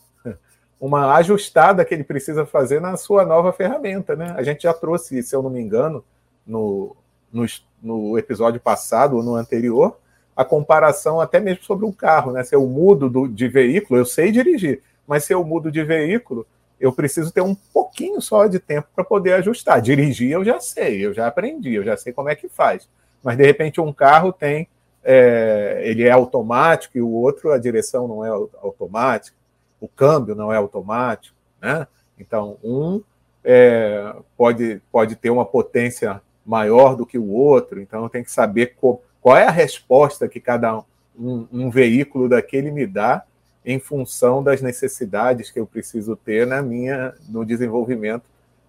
uma 0.81 1.15
ajustada 1.17 1.85
que 1.85 1.93
ele 1.93 2.05
precisa 2.05 2.47
fazer 2.47 2.81
na 2.81 2.97
sua 2.97 3.25
nova 3.25 3.53
ferramenta. 3.53 4.15
Né? 4.15 4.33
A 4.37 4.43
gente 4.43 4.63
já 4.63 4.73
trouxe, 4.73 5.23
se 5.23 5.35
eu 5.35 5.43
não 5.43 5.51
me 5.51 5.61
engano, 5.61 6.05
no, 6.47 6.97
no, 7.33 7.45
no 7.83 8.19
episódio 8.19 8.61
passado 8.61 9.17
ou 9.17 9.23
no 9.23 9.35
anterior, 9.35 9.99
a 10.37 10.45
comparação 10.45 11.21
até 11.21 11.41
mesmo 11.41 11.65
sobre 11.65 11.85
um 11.85 11.93
carro. 11.93 12.33
Né? 12.33 12.45
Se 12.45 12.55
eu 12.55 12.65
mudo 12.67 13.09
do, 13.09 13.27
de 13.27 13.49
veículo, 13.49 13.99
eu 13.99 14.07
sei 14.07 14.31
dirigir, 14.31 14.83
mas 15.07 15.25
se 15.25 15.35
eu 15.35 15.43
mudo 15.45 15.71
de 15.71 15.83
veículo, 15.83 16.47
eu 16.81 16.93
preciso 16.93 17.33
ter 17.33 17.41
um 17.41 17.55
pouquinho 17.55 18.21
só 18.21 18.47
de 18.47 18.59
tempo 18.59 18.89
para 18.95 19.05
poder 19.05 19.35
ajustar. 19.35 19.81
Dirigir 19.81 20.31
eu 20.31 20.45
já 20.45 20.61
sei, 20.61 21.05
eu 21.05 21.13
já 21.13 21.27
aprendi, 21.27 21.75
eu 21.75 21.85
já 21.85 21.97
sei 21.97 22.13
como 22.13 22.29
é 22.29 22.35
que 22.35 22.49
faz. 22.49 22.89
Mas 23.23 23.37
de 23.37 23.45
repente 23.45 23.81
um 23.81 23.93
carro 23.93 24.33
tem, 24.33 24.69
é, 25.03 25.81
ele 25.85 26.05
é 26.05 26.11
automático 26.11 26.97
e 26.97 27.03
o 27.03 27.11
outro 27.11 27.51
a 27.53 27.59
direção 27.59 28.07
não 28.07 28.25
é 28.25 28.29
automática 28.29 29.39
o 29.81 29.89
câmbio 29.89 30.35
não 30.35 30.53
é 30.53 30.57
automático, 30.57 31.37
né? 31.61 31.87
Então, 32.19 32.59
um 32.63 33.03
é, 33.45 34.15
pode, 34.37 34.83
pode 34.91 35.17
ter 35.17 35.31
uma 35.31 35.45
potência 35.45 36.21
maior 36.45 36.97
do 36.97 37.07
que 37.07 37.19
o 37.19 37.29
outro, 37.29 37.81
então 37.81 38.09
tem 38.09 38.25
que 38.25 38.33
saber 38.33 38.75
co 38.77 39.01
qual 39.21 39.37
é 39.37 39.47
a 39.47 39.51
resposta 39.51 40.29
que 40.29 40.41
cada 40.41 40.79
um, 41.19 41.47
um 41.53 41.71
veículo 41.71 42.29
daquele 42.29 42.71
me 42.71 42.87
dá 42.87 43.25
em 43.65 43.79
função 43.79 44.43
das 44.43 44.63
necessidades 44.63 45.51
que 45.51 45.61
eu 45.61 45.67
preciso 45.67 46.17
ter 46.17 46.47
na 46.47 46.63
minha 46.63 47.15
no 47.29 47.45
desenvolvimento 47.45 48.25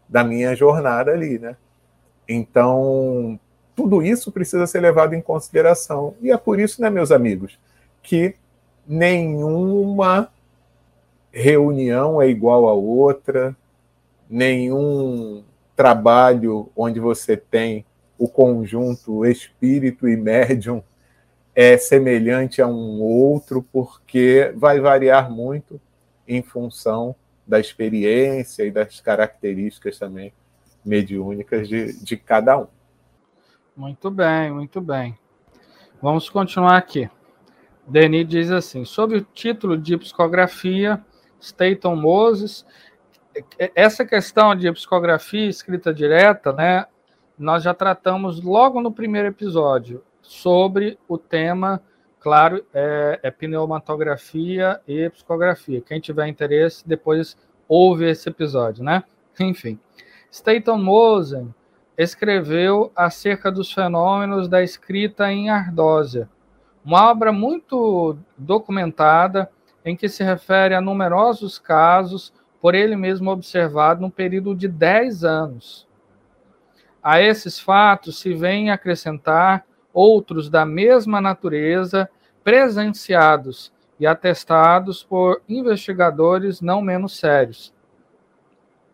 da 0.07 0.23
minha 0.23 0.55
jornada 0.55 1.11
ali, 1.11 1.37
né? 1.37 1.55
Então, 2.27 3.39
tudo 3.75 4.01
isso 4.03 4.31
precisa 4.31 4.67
ser 4.67 4.81
levado 4.81 5.13
em 5.13 5.21
consideração. 5.21 6.13
E 6.21 6.31
é 6.31 6.37
por 6.37 6.59
isso, 6.59 6.81
né, 6.81 6.89
meus 6.89 7.11
amigos, 7.11 7.57
que 8.03 8.35
nenhuma 8.87 10.29
reunião 11.31 12.21
é 12.21 12.27
igual 12.27 12.67
a 12.67 12.73
outra, 12.73 13.55
nenhum 14.29 15.43
trabalho 15.75 16.69
onde 16.75 16.99
você 16.99 17.37
tem 17.37 17.85
o 18.17 18.27
conjunto 18.27 19.25
espírito 19.25 20.09
e 20.09 20.17
médium 20.17 20.83
é 21.61 21.77
semelhante 21.77 22.61
a 22.61 22.67
um 22.67 23.01
outro, 23.01 23.61
porque 23.61 24.53
vai 24.55 24.79
variar 24.79 25.29
muito 25.29 25.77
em 26.25 26.41
função 26.41 27.13
da 27.45 27.59
experiência 27.59 28.63
e 28.63 28.71
das 28.71 29.01
características 29.01 29.99
também 29.99 30.31
mediúnicas 30.85 31.67
de, 31.67 32.01
de 32.01 32.15
cada 32.15 32.57
um. 32.57 32.67
Muito 33.75 34.09
bem, 34.09 34.53
muito 34.53 34.79
bem. 34.79 35.19
Vamos 36.01 36.29
continuar 36.29 36.77
aqui. 36.77 37.09
Denis 37.85 38.25
diz 38.25 38.51
assim: 38.51 38.85
sob 38.85 39.17
o 39.17 39.21
título 39.21 39.77
de 39.77 39.97
psicografia, 39.97 41.03
Staton 41.41 41.97
Moses, 41.97 42.65
essa 43.75 44.05
questão 44.05 44.55
de 44.55 44.71
psicografia 44.71 45.49
escrita 45.49 45.93
direta, 45.93 46.53
né, 46.53 46.85
nós 47.37 47.63
já 47.63 47.73
tratamos 47.73 48.41
logo 48.41 48.79
no 48.79 48.93
primeiro 48.93 49.27
episódio 49.27 50.01
sobre 50.29 50.99
o 51.07 51.17
tema, 51.17 51.81
claro, 52.19 52.63
é, 52.71 53.19
é 53.23 53.31
pneumatografia 53.31 54.79
e 54.87 55.09
psicografia. 55.09 55.81
Quem 55.81 55.99
tiver 55.99 56.27
interesse, 56.27 56.87
depois 56.87 57.35
ouve 57.67 58.07
esse 58.07 58.29
episódio, 58.29 58.83
né? 58.83 59.03
Enfim. 59.41 59.79
Staton 60.31 60.77
Mosen 60.77 61.51
escreveu 61.97 62.91
acerca 62.95 63.51
dos 63.51 63.73
fenômenos 63.73 64.47
da 64.47 64.61
escrita 64.61 65.31
em 65.31 65.49
ardósia, 65.49 66.29
uma 66.85 67.09
obra 67.09 67.31
muito 67.31 68.15
documentada 68.37 69.49
em 69.83 69.95
que 69.95 70.07
se 70.07 70.23
refere 70.23 70.75
a 70.75 70.81
numerosos 70.81 71.57
casos 71.57 72.31
por 72.61 72.75
ele 72.75 72.95
mesmo 72.95 73.31
observado 73.31 74.01
num 74.01 74.11
período 74.11 74.55
de 74.55 74.67
10 74.67 75.23
anos. 75.23 75.87
A 77.01 77.19
esses 77.19 77.59
fatos 77.59 78.19
se 78.19 78.31
vêm 78.35 78.69
acrescentar 78.69 79.65
outros 79.93 80.49
da 80.49 80.65
mesma 80.65 81.19
natureza, 81.19 82.09
presenciados 82.43 83.71
e 83.99 84.07
atestados 84.07 85.03
por 85.03 85.41
investigadores 85.47 86.61
não 86.61 86.81
menos 86.81 87.17
sérios. 87.17 87.73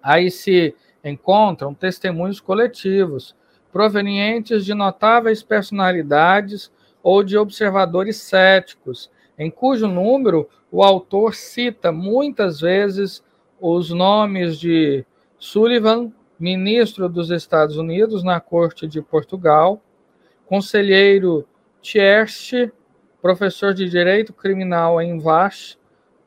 Aí 0.01 0.31
se 0.31 0.75
encontram 1.03 1.73
testemunhos 1.73 2.39
coletivos, 2.39 3.35
provenientes 3.71 4.65
de 4.65 4.73
notáveis 4.73 5.43
personalidades 5.43 6.71
ou 7.03 7.23
de 7.23 7.37
observadores 7.37 8.17
céticos, 8.17 9.11
em 9.37 9.51
cujo 9.51 9.87
número 9.87 10.49
o 10.71 10.83
autor 10.83 11.35
cita 11.35 11.91
muitas 11.91 12.61
vezes 12.61 13.23
os 13.59 13.89
nomes 13.89 14.59
de 14.59 15.05
Sullivan, 15.37 16.11
ministro 16.39 17.07
dos 17.07 17.29
Estados 17.29 17.77
Unidos 17.77 18.23
na 18.23 18.39
Corte 18.39 18.87
de 18.87 19.01
Portugal, 19.01 19.81
conselheiro 20.45 21.47
Tierst, 21.81 22.53
professor 23.21 23.73
de 23.73 23.89
Direito 23.89 24.33
Criminal 24.33 25.01
em 25.01 25.19
Vash, 25.19 25.77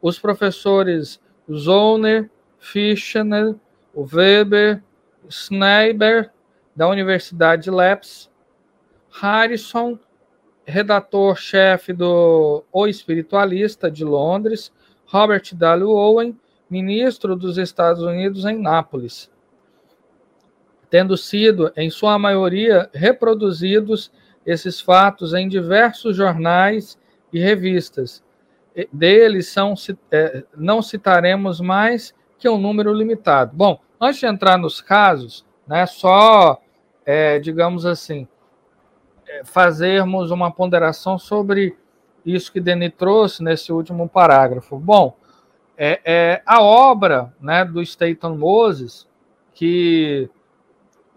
os 0.00 0.18
professores 0.18 1.20
Zollner, 1.50 2.30
Fischner, 2.58 3.54
Weber, 3.94 4.82
Schneiber, 5.28 6.30
da 6.74 6.88
Universidade 6.88 7.64
de 7.64 7.70
Leipzig, 7.70 8.28
Harrison, 9.10 9.98
redator-chefe 10.64 11.92
do 11.92 12.62
O 12.70 12.86
Espiritualista 12.86 13.90
de 13.90 14.04
Londres, 14.04 14.72
Robert 15.06 15.54
W. 15.54 15.90
Owen, 15.90 16.38
ministro 16.70 17.34
dos 17.34 17.58
Estados 17.58 18.02
Unidos 18.02 18.44
em 18.44 18.60
Nápoles, 18.60 19.30
tendo 20.90 21.16
sido, 21.16 21.72
em 21.76 21.90
sua 21.90 22.18
maioria, 22.18 22.88
reproduzidos 22.92 24.10
esses 24.44 24.80
fatos 24.80 25.34
em 25.34 25.48
diversos 25.48 26.16
jornais 26.16 26.98
e 27.32 27.38
revistas. 27.38 28.24
Deles 28.92 29.48
são, 29.48 29.74
é, 30.10 30.44
não 30.56 30.80
citaremos 30.80 31.60
mais 31.60 32.14
que 32.38 32.48
um 32.48 32.58
número 32.58 32.92
limitado. 32.92 33.50
Bom, 33.54 33.80
antes 34.00 34.20
de 34.20 34.26
entrar 34.26 34.56
nos 34.56 34.80
casos, 34.80 35.44
né, 35.66 35.84
só, 35.84 36.60
é, 37.04 37.38
digamos 37.38 37.84
assim, 37.84 38.26
é, 39.26 39.44
fazermos 39.44 40.30
uma 40.30 40.50
ponderação 40.50 41.18
sobre 41.18 41.76
isso 42.24 42.52
que 42.52 42.60
Denis 42.60 42.92
trouxe 42.96 43.42
nesse 43.42 43.72
último 43.72 44.08
parágrafo. 44.08 44.78
Bom, 44.78 45.16
é, 45.76 46.00
é 46.04 46.42
a 46.46 46.62
obra 46.62 47.34
né, 47.40 47.64
do 47.64 47.82
Staton 47.82 48.36
Moses, 48.36 49.06
que 49.52 50.30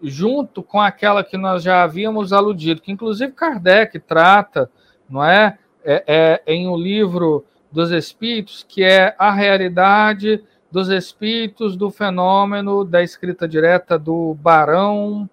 junto 0.02 0.62
com 0.62 0.80
aquela 0.80 1.22
que 1.22 1.36
nós 1.36 1.62
já 1.62 1.82
havíamos 1.82 2.32
aludido, 2.32 2.80
que 2.80 2.90
inclusive 2.92 3.32
Kardec 3.32 3.98
trata, 4.00 4.70
não 5.08 5.24
é, 5.24 5.58
é, 5.84 6.40
é 6.46 6.52
em 6.52 6.68
um 6.68 6.76
livro 6.76 7.44
dos 7.70 7.90
Espíritos, 7.90 8.64
que 8.68 8.82
é 8.82 9.14
a 9.18 9.30
realidade 9.30 10.42
dos 10.70 10.88
espíritos 10.88 11.76
do 11.76 11.90
fenômeno 11.90 12.82
da 12.82 13.02
escrita 13.02 13.46
direta 13.46 13.98
do 13.98 14.34
Barão. 14.34 15.28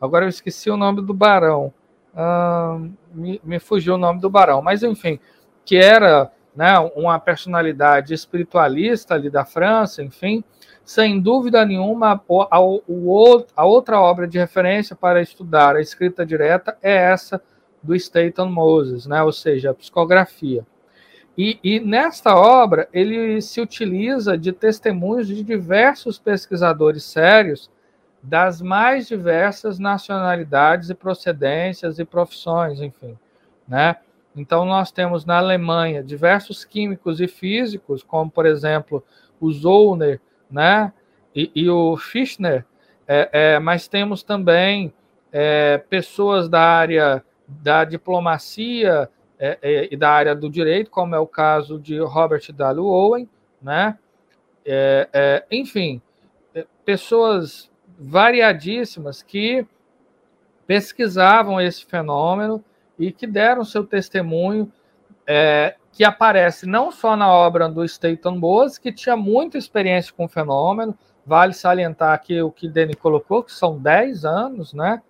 Agora 0.00 0.24
eu 0.24 0.28
esqueci 0.28 0.68
o 0.68 0.76
nome 0.76 1.00
do 1.00 1.14
Barão. 1.14 1.72
Ah, 2.14 2.76
me, 3.14 3.40
me 3.44 3.60
fugiu 3.60 3.94
o 3.94 3.98
nome 3.98 4.20
do 4.20 4.28
Barão, 4.28 4.60
mas 4.60 4.82
enfim, 4.82 5.20
que 5.64 5.76
era 5.76 6.30
né, 6.54 6.76
uma 6.96 7.20
personalidade 7.20 8.12
espiritualista 8.12 9.14
ali 9.14 9.30
da 9.30 9.44
França, 9.44 10.02
enfim, 10.02 10.42
sem 10.90 11.20
dúvida 11.20 11.64
nenhuma, 11.64 12.20
a, 12.50 13.64
outra 13.64 14.00
obra 14.00 14.26
de 14.26 14.40
referência 14.40 14.96
para 14.96 15.22
estudar 15.22 15.76
a 15.76 15.80
escrita 15.80 16.26
direta 16.26 16.76
é 16.82 16.92
essa 16.92 17.40
do 17.80 17.94
Staton 17.94 18.46
Moses, 18.46 19.06
né, 19.06 19.22
ou 19.22 19.30
seja, 19.30 19.70
a 19.70 19.74
psicografia. 19.74 20.66
E, 21.38 21.60
e, 21.62 21.78
nesta 21.78 22.34
obra, 22.34 22.88
ele 22.92 23.40
se 23.40 23.60
utiliza 23.60 24.36
de 24.36 24.50
testemunhos 24.50 25.28
de 25.28 25.44
diversos 25.44 26.18
pesquisadores 26.18 27.04
sérios 27.04 27.70
das 28.20 28.60
mais 28.60 29.06
diversas 29.06 29.78
nacionalidades 29.78 30.90
e 30.90 30.94
procedências 30.96 32.00
e 32.00 32.04
profissões, 32.04 32.80
enfim. 32.80 33.16
Né? 33.68 33.94
Então, 34.34 34.64
nós 34.64 34.90
temos 34.90 35.24
na 35.24 35.38
Alemanha 35.38 36.02
diversos 36.02 36.64
químicos 36.64 37.20
e 37.20 37.28
físicos, 37.28 38.02
como, 38.02 38.28
por 38.28 38.44
exemplo, 38.44 39.04
o 39.40 39.52
Zollner 39.52 40.20
né? 40.50 40.92
e, 41.34 41.50
e 41.54 41.70
o 41.70 41.96
Fischner, 41.96 42.64
é, 43.06 43.30
é, 43.32 43.58
mas 43.58 43.88
temos 43.88 44.22
também 44.22 44.92
é, 45.32 45.78
pessoas 45.78 46.48
da 46.48 46.60
área 46.60 47.24
da 47.46 47.84
diplomacia, 47.84 49.08
é, 49.38 49.58
é, 49.62 49.88
e 49.90 49.96
da 49.96 50.10
área 50.10 50.34
do 50.34 50.50
direito, 50.50 50.90
como 50.90 51.14
é 51.14 51.18
o 51.18 51.26
caso 51.26 51.78
de 51.78 51.98
Robert 51.98 52.42
W. 52.52 52.86
Owen, 52.86 53.28
né? 53.60 53.98
É, 54.64 55.44
enfim, 55.50 56.00
pessoas 56.84 57.70
variadíssimas 57.98 59.22
que 59.22 59.66
pesquisavam 60.66 61.60
esse 61.60 61.84
fenômeno 61.86 62.62
e 62.98 63.10
que 63.10 63.26
deram 63.26 63.64
seu 63.64 63.82
testemunho, 63.82 64.70
é, 65.26 65.74
que 65.92 66.04
aparece 66.04 66.66
não 66.66 66.90
só 66.90 67.16
na 67.16 67.28
obra 67.28 67.68
do 67.68 67.84
Staton 67.84 68.38
Bose, 68.38 68.80
que 68.80 68.92
tinha 68.92 69.16
muita 69.16 69.58
experiência 69.58 70.12
com 70.16 70.24
o 70.24 70.28
fenômeno, 70.28 70.96
vale 71.26 71.52
salientar 71.52 72.12
aqui 72.12 72.40
o 72.40 72.50
que 72.50 72.68
Denis 72.68 72.96
colocou, 72.96 73.42
que 73.42 73.52
são 73.52 73.78
10 73.78 74.24
anos, 74.24 74.72
né? 74.72 75.02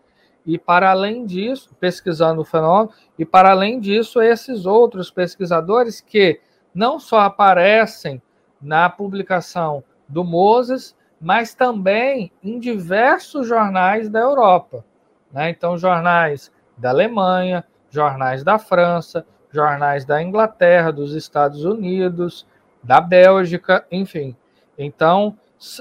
E 0.44 0.58
para 0.58 0.90
além 0.90 1.26
disso, 1.26 1.70
pesquisando 1.78 2.40
o 2.40 2.44
fenômeno, 2.44 2.90
e 3.18 3.24
para 3.24 3.50
além 3.50 3.78
disso, 3.78 4.22
esses 4.22 4.64
outros 4.64 5.10
pesquisadores 5.10 6.00
que 6.00 6.40
não 6.74 6.98
só 6.98 7.20
aparecem 7.20 8.22
na 8.60 8.88
publicação 8.88 9.84
do 10.08 10.24
Moses, 10.24 10.96
mas 11.20 11.54
também 11.54 12.32
em 12.42 12.58
diversos 12.58 13.46
jornais 13.46 14.08
da 14.08 14.20
Europa. 14.20 14.84
Né? 15.30 15.50
Então, 15.50 15.76
jornais 15.76 16.50
da 16.76 16.90
Alemanha, 16.90 17.64
jornais 17.90 18.42
da 18.42 18.58
França, 18.58 19.26
jornais 19.52 20.04
da 20.04 20.22
Inglaterra, 20.22 20.92
dos 20.92 21.14
Estados 21.14 21.64
Unidos, 21.64 22.46
da 22.82 23.00
Bélgica, 23.00 23.84
enfim. 23.90 24.36
Então, 24.78 25.36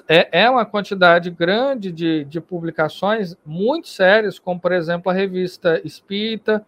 é, 0.07 0.43
é 0.43 0.49
uma 0.49 0.65
quantidade 0.65 1.29
grande 1.29 1.91
de, 1.91 2.25
de 2.25 2.41
publicações 2.41 3.37
muito 3.45 3.87
sérias, 3.87 4.37
como, 4.37 4.59
por 4.59 4.71
exemplo, 4.71 5.09
a 5.09 5.15
revista 5.15 5.79
Espírita, 5.85 6.65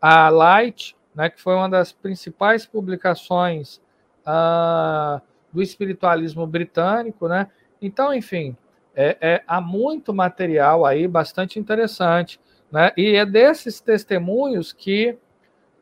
a 0.00 0.28
Light, 0.28 0.96
né, 1.14 1.28
que 1.28 1.40
foi 1.40 1.54
uma 1.54 1.68
das 1.68 1.92
principais 1.92 2.66
publicações 2.66 3.80
uh, 4.26 5.20
do 5.52 5.62
espiritualismo 5.62 6.46
britânico, 6.46 7.26
né? 7.26 7.48
Então, 7.80 8.12
enfim, 8.12 8.56
é, 8.94 9.16
é, 9.20 9.42
há 9.46 9.60
muito 9.60 10.12
material 10.12 10.84
aí 10.84 11.08
bastante 11.08 11.58
interessante, 11.58 12.38
né? 12.70 12.92
E 12.96 13.16
é 13.16 13.24
desses 13.24 13.80
testemunhos 13.80 14.72
que 14.72 15.16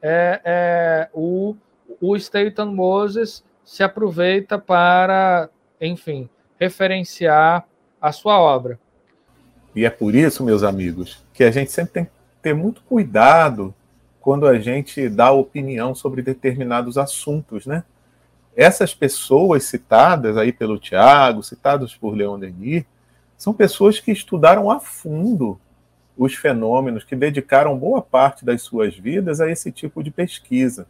é, 0.06 0.40
é, 0.44 1.08
o, 1.14 1.56
o 1.98 2.14
Staten 2.14 2.66
Moses 2.66 3.42
se 3.64 3.82
aproveita 3.82 4.58
para, 4.58 5.48
enfim, 5.80 6.28
referenciar 6.60 7.66
a 7.98 8.12
sua 8.12 8.38
obra. 8.38 8.78
E 9.74 9.86
é 9.86 9.88
por 9.88 10.14
isso, 10.14 10.44
meus 10.44 10.62
amigos, 10.62 11.24
que 11.32 11.42
a 11.42 11.50
gente 11.50 11.72
sempre 11.72 11.92
tem 11.94 12.04
que 12.04 12.10
ter 12.42 12.54
muito 12.54 12.82
cuidado 12.82 13.74
quando 14.20 14.46
a 14.46 14.58
gente 14.58 15.08
dá 15.08 15.32
opinião 15.32 15.94
sobre 15.94 16.20
determinados 16.20 16.98
assuntos, 16.98 17.64
né? 17.64 17.82
Essas 18.54 18.94
pessoas 18.94 19.64
citadas 19.64 20.36
aí 20.36 20.52
pelo 20.52 20.78
Tiago, 20.78 21.42
citadas 21.42 21.94
por 21.94 22.14
Leon 22.14 22.38
Denis, 22.38 22.84
são 23.38 23.54
pessoas 23.54 23.98
que 23.98 24.12
estudaram 24.12 24.70
a 24.70 24.78
fundo 24.78 25.58
os 26.16 26.34
fenômenos, 26.34 27.04
que 27.04 27.16
dedicaram 27.16 27.76
boa 27.76 28.00
parte 28.00 28.44
das 28.44 28.62
suas 28.62 28.96
vidas 28.96 29.40
a 29.40 29.50
esse 29.50 29.72
tipo 29.72 30.02
de 30.02 30.10
pesquisa. 30.10 30.86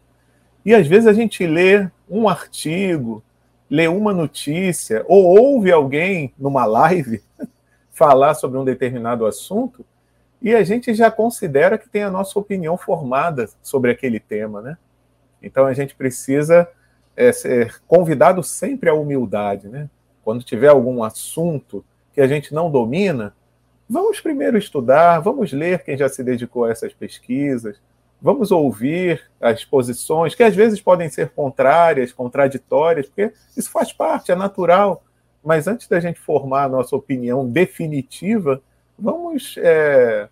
E 0.65 0.75
às 0.75 0.87
vezes 0.87 1.07
a 1.07 1.13
gente 1.13 1.47
lê 1.47 1.89
um 2.09 2.29
artigo, 2.29 3.23
lê 3.69 3.89
uma 3.89 4.13
notícia, 4.13 5.05
ou 5.09 5.25
ouve 5.25 5.73
alguém 5.73 6.33
numa 6.39 6.65
live 6.65 7.23
falar 7.93 8.35
sobre 8.35 8.59
um 8.59 8.65
determinado 8.65 9.27
assunto 9.27 9.85
e 10.45 10.55
a 10.55 10.63
gente 10.63 10.93
já 10.93 11.11
considera 11.11 11.79
que 11.79 11.89
tem 11.89 12.03
a 12.03 12.11
nossa 12.11 12.39
opinião 12.39 12.77
formada 12.77 13.49
sobre 13.63 13.91
aquele 13.91 14.21
tema, 14.21 14.61
né? 14.61 14.77
Então 15.43 15.65
a 15.65 15.73
gente 15.73 15.95
precisa 15.95 16.69
é, 17.17 17.33
ser 17.33 17.81
convidado 17.87 18.43
sempre 18.43 18.91
à 18.91 18.95
humildade, 18.95 19.69
né? 19.69 19.89
Quando 20.23 20.45
tiver 20.45 20.69
algum 20.69 21.03
assunto 21.03 21.83
que 22.13 22.21
a 22.21 22.27
gente 22.27 22.53
não 22.53 22.71
domina, 22.71 23.35
vamos 23.95 24.21
primeiro 24.21 24.59
estudar, 24.59 25.21
vamos 25.21 25.53
ler 25.53 25.85
quem 25.85 25.97
já 25.97 26.09
se 26.09 26.25
dedicou 26.25 26.65
a 26.65 26.71
essas 26.73 26.93
pesquisas, 26.93 27.81
vamos 28.21 28.51
ouvir 28.51 29.23
as 29.41 29.65
posições, 29.65 30.35
que 30.35 30.43
às 30.43 30.55
vezes 30.55 30.81
podem 30.81 31.09
ser 31.09 31.29
contrárias, 31.29 32.13
contraditórias, 32.13 33.07
porque 33.07 33.33
isso 33.57 33.71
faz 33.71 33.93
parte, 33.93 34.33
é 34.33 34.35
natural. 34.35 35.05
Mas 35.45 35.69
antes 35.69 35.87
da 35.87 36.01
gente 36.01 36.19
formar 36.19 36.65
a 36.65 36.69
nossa 36.69 36.97
opinião 36.97 37.49
definitiva, 37.49 38.61
vamos 38.99 39.55
é, 39.59 40.29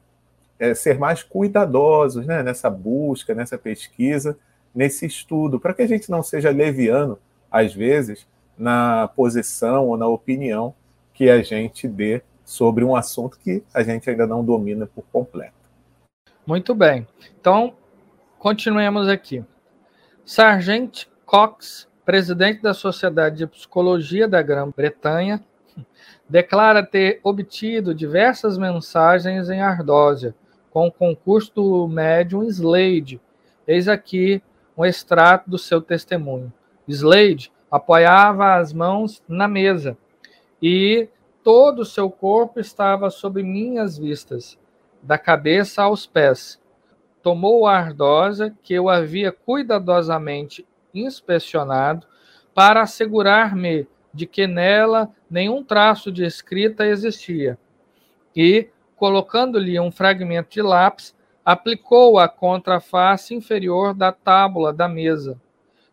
é, 0.58 0.74
ser 0.74 0.98
mais 0.98 1.22
cuidadosos 1.22 2.26
né, 2.26 2.42
nessa 2.42 2.68
busca, 2.68 3.32
nessa 3.32 3.56
pesquisa, 3.56 4.36
nesse 4.74 5.06
estudo, 5.06 5.60
para 5.60 5.72
que 5.72 5.82
a 5.82 5.86
gente 5.86 6.10
não 6.10 6.22
seja 6.22 6.50
leviano, 6.50 7.16
às 7.48 7.72
vezes, 7.72 8.26
na 8.58 9.08
posição 9.14 9.86
ou 9.86 9.96
na 9.96 10.08
opinião 10.08 10.74
que 11.14 11.30
a 11.30 11.42
gente 11.42 11.86
dê 11.86 12.22
sobre 12.44 12.84
um 12.84 12.94
assunto 12.94 13.38
que 13.38 13.62
a 13.72 13.82
gente 13.82 14.08
ainda 14.08 14.26
não 14.26 14.44
domina 14.44 14.86
por 14.86 15.04
completo. 15.12 15.54
Muito 16.46 16.74
bem. 16.74 17.06
Então, 17.40 17.74
continuemos 18.38 19.08
aqui. 19.08 19.44
Sargent 20.24 21.06
Cox 21.24 21.88
presidente 22.04 22.60
da 22.60 22.74
Sociedade 22.74 23.38
de 23.38 23.46
Psicologia 23.46 24.26
da 24.26 24.42
Grã-Bretanha, 24.42 25.42
declara 26.28 26.84
ter 26.84 27.20
obtido 27.22 27.94
diversas 27.94 28.58
mensagens 28.58 29.48
em 29.48 29.60
Ardósia, 29.60 30.34
com 30.70 30.88
o 30.88 30.92
concurso 30.92 31.52
do 31.54 31.88
médium 31.88 32.42
Slade. 32.44 33.20
Eis 33.66 33.88
aqui 33.88 34.42
um 34.76 34.84
extrato 34.84 35.48
do 35.48 35.58
seu 35.58 35.80
testemunho. 35.80 36.52
Slade 36.88 37.52
apoiava 37.70 38.54
as 38.56 38.72
mãos 38.72 39.22
na 39.28 39.46
mesa 39.46 39.96
e 40.60 41.08
todo 41.42 41.80
o 41.80 41.84
seu 41.84 42.10
corpo 42.10 42.60
estava 42.60 43.10
sob 43.10 43.42
minhas 43.42 43.98
vistas, 43.98 44.58
da 45.02 45.18
cabeça 45.18 45.82
aos 45.82 46.06
pés. 46.06 46.60
Tomou 47.22 47.66
a 47.66 47.76
ardósia 47.76 48.56
que 48.62 48.74
eu 48.74 48.88
havia 48.88 49.32
cuidadosamente 49.32 50.66
inspecionado 50.94 52.06
para 52.54 52.82
assegurar-me 52.82 53.86
de 54.12 54.26
que 54.26 54.46
nela 54.46 55.10
nenhum 55.30 55.64
traço 55.64 56.12
de 56.12 56.24
escrita 56.24 56.86
existia. 56.86 57.58
E, 58.36 58.68
colocando-lhe 58.96 59.78
um 59.80 59.90
fragmento 59.90 60.50
de 60.50 60.62
lápis, 60.62 61.14
aplicou-a 61.44 62.28
contra 62.28 62.76
a 62.76 62.80
face 62.80 63.34
inferior 63.34 63.94
da 63.94 64.12
tábua 64.12 64.72
da 64.72 64.88
mesa. 64.88 65.40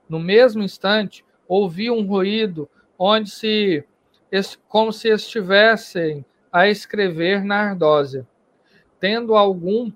No 0.08 0.20
mesmo 0.20 0.62
instante, 0.62 1.26
ouvi 1.48 1.90
um 1.90 2.06
ruído 2.06 2.70
onde 2.98 3.30
se 3.30 3.84
como 4.68 4.92
se 4.94 5.10
estivessem 5.10 6.26
a 6.52 6.68
escrever 6.68 7.44
na 7.44 7.70
ardósia. 7.70 8.28
Tendo 9.00 9.36
algum 9.36 9.92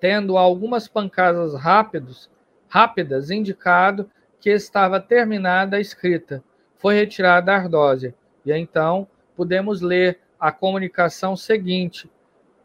tendo 0.00 0.36
algumas 0.36 0.86
pancadas 0.86 1.54
rápidos, 1.54 2.30
rápidas 2.68 3.30
indicado 3.30 4.10
que 4.38 4.50
estava 4.50 5.00
terminada 5.00 5.78
a 5.78 5.80
escrita. 5.80 6.44
Foi 6.76 6.94
retirada 6.94 7.52
a 7.52 7.56
ardósia. 7.56 8.14
E 8.44 8.52
então 8.52 9.08
podemos 9.34 9.80
ler 9.80 10.20
a 10.38 10.52
comunicação 10.52 11.34
seguinte, 11.34 12.10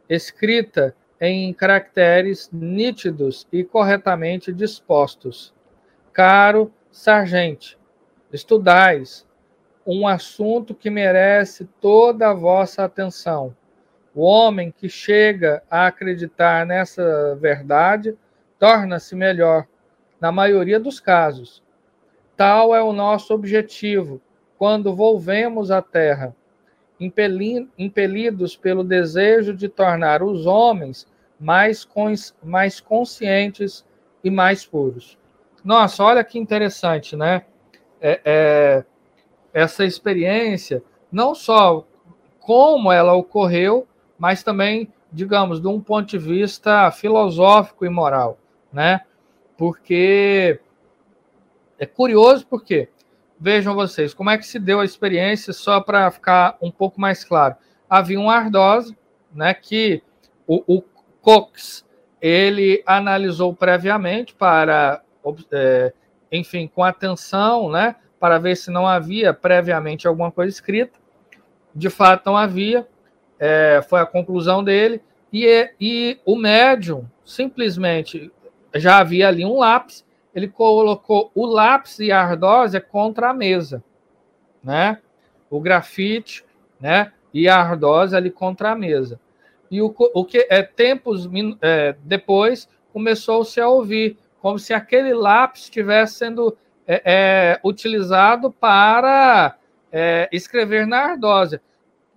escrita 0.09 0.93
em 1.21 1.53
caracteres 1.53 2.49
nítidos 2.51 3.47
e 3.53 3.63
corretamente 3.63 4.51
dispostos. 4.51 5.53
Caro 6.11 6.73
sargente, 6.91 7.77
estudais 8.33 9.25
um 9.91 10.07
assunto 10.07 10.75
que 10.75 10.89
merece 10.89 11.65
toda 11.81 12.29
a 12.29 12.33
vossa 12.33 12.83
atenção. 12.83 13.55
O 14.13 14.21
homem 14.21 14.71
que 14.71 14.87
chega 14.87 15.63
a 15.69 15.87
acreditar 15.87 16.65
nessa 16.65 17.35
verdade 17.41 18.15
torna-se 18.59 19.15
melhor 19.15 19.65
na 20.21 20.31
maioria 20.31 20.79
dos 20.79 20.99
casos. 20.99 21.63
Tal 22.37 22.75
é 22.75 22.81
o 22.81 22.93
nosso 22.93 23.33
objetivo 23.33 24.21
quando 24.59 24.95
volvemos 24.95 25.71
à 25.71 25.81
Terra, 25.81 26.35
impelidos 26.99 28.55
pelo 28.55 28.83
desejo 28.83 29.55
de 29.55 29.69
tornar 29.69 30.21
os 30.21 30.45
homens 30.45 31.07
mais, 31.39 31.83
cons 31.83 32.35
mais 32.43 32.79
conscientes 32.79 33.85
e 34.23 34.29
mais 34.29 34.65
puros. 34.65 35.17
Nossa, 35.63 36.03
olha 36.03 36.23
que 36.23 36.37
interessante, 36.37 37.15
né? 37.15 37.43
É, 38.01 38.21
é, 38.23 38.85
essa 39.53 39.85
experiência, 39.85 40.83
não 41.11 41.33
só 41.33 41.85
como 42.39 42.91
ela 42.91 43.13
ocorreu, 43.13 43.87
mas 44.17 44.43
também, 44.43 44.91
digamos, 45.11 45.61
de 45.61 45.67
um 45.67 45.79
ponto 45.79 46.07
de 46.07 46.17
vista 46.17 46.89
filosófico 46.91 47.85
e 47.85 47.89
moral, 47.89 48.37
né? 48.71 49.01
porque 49.59 50.57
é 51.77 51.85
curioso 51.85 52.47
porque 52.47 52.87
vejam 53.37 53.75
vocês 53.75 54.13
como 54.13 54.29
é 54.29 54.37
que 54.37 54.45
se 54.45 54.57
deu 54.57 54.79
a 54.79 54.85
experiência 54.85 55.51
só 55.51 55.81
para 55.81 56.09
ficar 56.09 56.57
um 56.61 56.71
pouco 56.71 56.99
mais 56.99 57.25
claro. 57.25 57.57
Havia 57.89 58.17
um 58.17 58.29
ardose, 58.29 58.97
né, 59.33 59.53
que 59.53 60.01
o, 60.47 60.77
o 60.77 60.81
Cox 61.21 61.85
ele 62.21 62.81
analisou 62.85 63.53
previamente 63.53 64.33
para, 64.33 65.01
é, 65.51 65.93
enfim, 66.31 66.65
com 66.73 66.81
atenção, 66.81 67.69
né, 67.69 67.97
para 68.19 68.37
ver 68.37 68.55
se 68.55 68.69
não 68.69 68.87
havia 68.87 69.33
previamente 69.33 70.07
alguma 70.07 70.31
coisa 70.31 70.53
escrita. 70.53 70.99
De 71.73 71.89
fato, 71.89 72.25
não 72.25 72.37
havia. 72.37 72.87
É, 73.39 73.81
foi 73.87 74.01
a 74.01 74.05
conclusão 74.05 74.63
dele. 74.63 75.01
E, 75.31 75.71
e 75.79 76.19
o 76.25 76.35
médium 76.35 77.05
simplesmente 77.23 78.31
já 78.75 78.97
havia 78.97 79.27
ali 79.27 79.45
um 79.45 79.57
lápis, 79.59 80.05
ele 80.33 80.47
colocou 80.47 81.31
o 81.33 81.45
lápis 81.45 81.99
e 81.99 82.11
a 82.11 82.21
ardósia 82.21 82.79
contra 82.79 83.29
a 83.29 83.33
mesa, 83.33 83.83
né? 84.63 84.99
O 85.49 85.59
grafite, 85.59 86.45
né? 86.79 87.11
E 87.33 87.47
a 87.47 87.57
ardósia 87.57 88.17
ali 88.17 88.29
contra 88.29 88.71
a 88.71 88.75
mesa. 88.75 89.19
E 89.69 89.81
o, 89.81 89.93
o 90.13 90.25
que 90.25 90.47
é 90.49 90.63
tempos 90.63 91.29
é, 91.61 91.95
depois 92.03 92.67
começou-se 92.91 93.59
a 93.59 93.67
ouvir 93.67 94.17
como 94.41 94.57
se 94.57 94.73
aquele 94.73 95.13
lápis 95.13 95.63
estivesse 95.63 96.15
sendo 96.15 96.57
é, 96.91 97.01
é, 97.05 97.59
utilizado 97.63 98.51
para 98.51 99.55
é, 99.91 100.27
escrever 100.31 100.87
na 100.87 100.97
ardósia. 100.97 101.61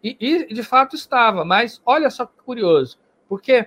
E, 0.02 0.16
e, 0.18 0.54
de 0.54 0.62
fato 0.62 0.96
estava, 0.96 1.44
mas 1.44 1.82
olha 1.84 2.08
só 2.08 2.24
que 2.24 2.42
curioso, 2.42 2.98
porque 3.28 3.66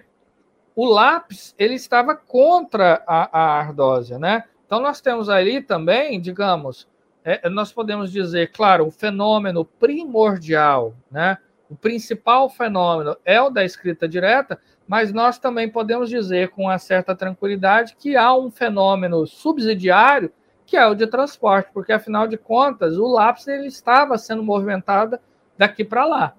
o 0.76 0.84
lápis 0.86 1.54
ele 1.60 1.76
estava 1.76 2.16
contra 2.16 3.04
a, 3.06 3.40
a 3.40 3.60
ardósia, 3.60 4.18
né? 4.18 4.46
Então 4.66 4.80
nós 4.80 5.00
temos 5.00 5.30
ali 5.30 5.62
também, 5.62 6.20
digamos, 6.20 6.88
é, 7.24 7.48
nós 7.50 7.72
podemos 7.72 8.12
dizer, 8.12 8.52
claro, 8.52 8.88
o 8.88 8.92
fenômeno 8.92 9.64
primordial, 9.64 10.96
né? 11.12 11.38
O 11.70 11.76
principal 11.76 12.50
fenômeno 12.50 13.16
é 13.24 13.40
o 13.40 13.52
da 13.52 13.64
escrita 13.64 14.08
direta, 14.08 14.60
mas 14.88 15.14
nós 15.14 15.38
também 15.38 15.70
podemos 15.70 16.10
dizer 16.10 16.50
com 16.50 16.64
uma 16.64 16.80
certa 16.80 17.16
tranquilidade 17.16 17.96
que 17.96 18.16
há 18.18 18.36
um 18.36 18.50
fenômeno 18.50 19.28
subsidiário 19.28 20.32
que 20.66 20.76
é 20.76 20.86
o 20.88 20.96
de 20.96 21.08
transporte, 21.08 21.70
porque 21.74 21.94
afinal 21.94 22.28
de 22.28 22.38
contas 22.38 22.98
o 22.98 23.08
lápis 23.08 23.48
ele 23.48 23.68
estava 23.68 24.18
sendo 24.18 24.44
movimentado 24.44 25.20
daqui 25.58 25.84
para 25.84 26.06
lá, 26.06 26.36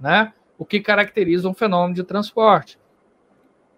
né? 0.00 0.32
O 0.58 0.64
que 0.64 0.80
caracteriza 0.80 1.48
um 1.48 1.54
fenômeno 1.54 1.94
de 1.94 2.04
transporte. 2.04 2.78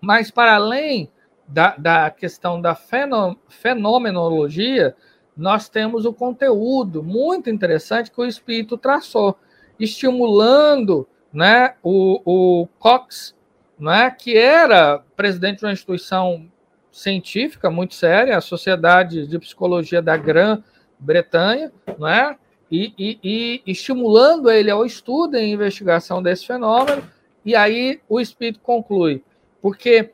Mas 0.01 0.31
para 0.31 0.55
além 0.55 1.11
da, 1.49 1.75
da 1.77 2.11
questão 2.11 2.61
da 2.61 2.75
fenomenologia, 2.75 4.95
nós 5.37 5.69
temos 5.69 6.05
o 6.05 6.13
conteúdo 6.13 7.03
muito 7.03 7.51
interessante 7.51 8.11
que 8.11 8.21
o 8.21 8.27
espírito 8.27 8.77
traçou, 8.77 9.39
estimulando 9.79 11.07
né, 11.33 11.75
o, 11.83 12.21
o 12.25 12.67
Cox, 12.79 13.35
né, 13.79 14.11
que 14.11 14.37
era 14.37 14.99
presidente 15.15 15.59
de 15.59 15.67
uma 15.67 15.73
instituição 15.73 16.51
científica 16.97 17.71
muito 17.71 17.95
séria, 17.95 18.39
a 18.39 18.41
Sociedade 18.41 19.27
de 19.27 19.39
Psicologia 19.39 20.01
da 20.01 20.17
Grã-Bretanha, 20.17 21.71
né, 21.99 22.37
e, 22.71 22.93
e, 22.99 23.19
e 23.23 23.63
estimulando 23.71 24.51
ele 24.51 24.71
ao 24.71 24.85
estudo 24.85 25.37
e 25.37 25.53
investigação 25.53 26.23
desse 26.23 26.47
fenômeno, 26.47 27.03
e 27.45 27.55
aí 27.55 28.01
o 28.09 28.19
espírito 28.19 28.61
conclui, 28.61 29.23
porque 29.61 30.11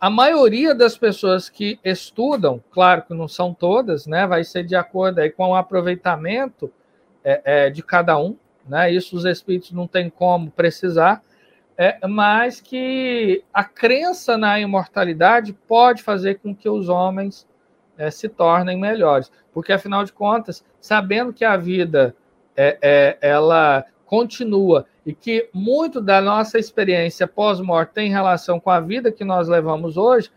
a 0.00 0.10
maioria 0.10 0.74
das 0.74 0.98
pessoas 0.98 1.48
que 1.48 1.78
estudam, 1.84 2.62
claro 2.70 3.02
que 3.02 3.14
não 3.14 3.28
são 3.28 3.54
todas, 3.54 4.04
né, 4.04 4.26
vai 4.26 4.42
ser 4.42 4.64
de 4.64 4.74
acordo 4.74 5.20
aí 5.20 5.30
com 5.30 5.50
o 5.50 5.54
aproveitamento 5.54 6.70
é, 7.22 7.40
é, 7.44 7.70
de 7.70 7.82
cada 7.82 8.18
um, 8.18 8.36
né, 8.68 8.92
isso 8.92 9.16
os 9.16 9.24
espíritos 9.24 9.70
não 9.70 9.86
têm 9.86 10.10
como 10.10 10.50
precisar, 10.50 11.22
é, 11.76 12.06
mas 12.06 12.60
que 12.60 13.42
a 13.52 13.64
crença 13.64 14.38
na 14.38 14.60
imortalidade 14.60 15.52
pode 15.52 16.02
fazer 16.02 16.36
com 16.36 16.54
que 16.54 16.68
os 16.68 16.88
homens 16.88 17.46
é, 17.98 18.10
se 18.10 18.28
tornem 18.28 18.78
melhores, 18.78 19.30
porque 19.52 19.72
afinal 19.72 20.04
de 20.04 20.12
contas, 20.12 20.64
sabendo 20.80 21.32
que 21.32 21.44
a 21.44 21.56
vida 21.56 22.14
é, 22.56 22.78
é, 22.80 23.18
ela 23.20 23.84
continua 24.06 24.86
e 25.04 25.12
que 25.12 25.48
muito 25.52 26.00
da 26.00 26.20
nossa 26.20 26.58
experiência 26.58 27.26
pós-morte 27.26 27.92
tem 27.92 28.10
relação 28.10 28.60
com 28.60 28.70
a 28.70 28.80
vida 28.80 29.12
que 29.12 29.24
nós 29.24 29.48
levamos 29.48 29.96
hoje, 29.96 30.30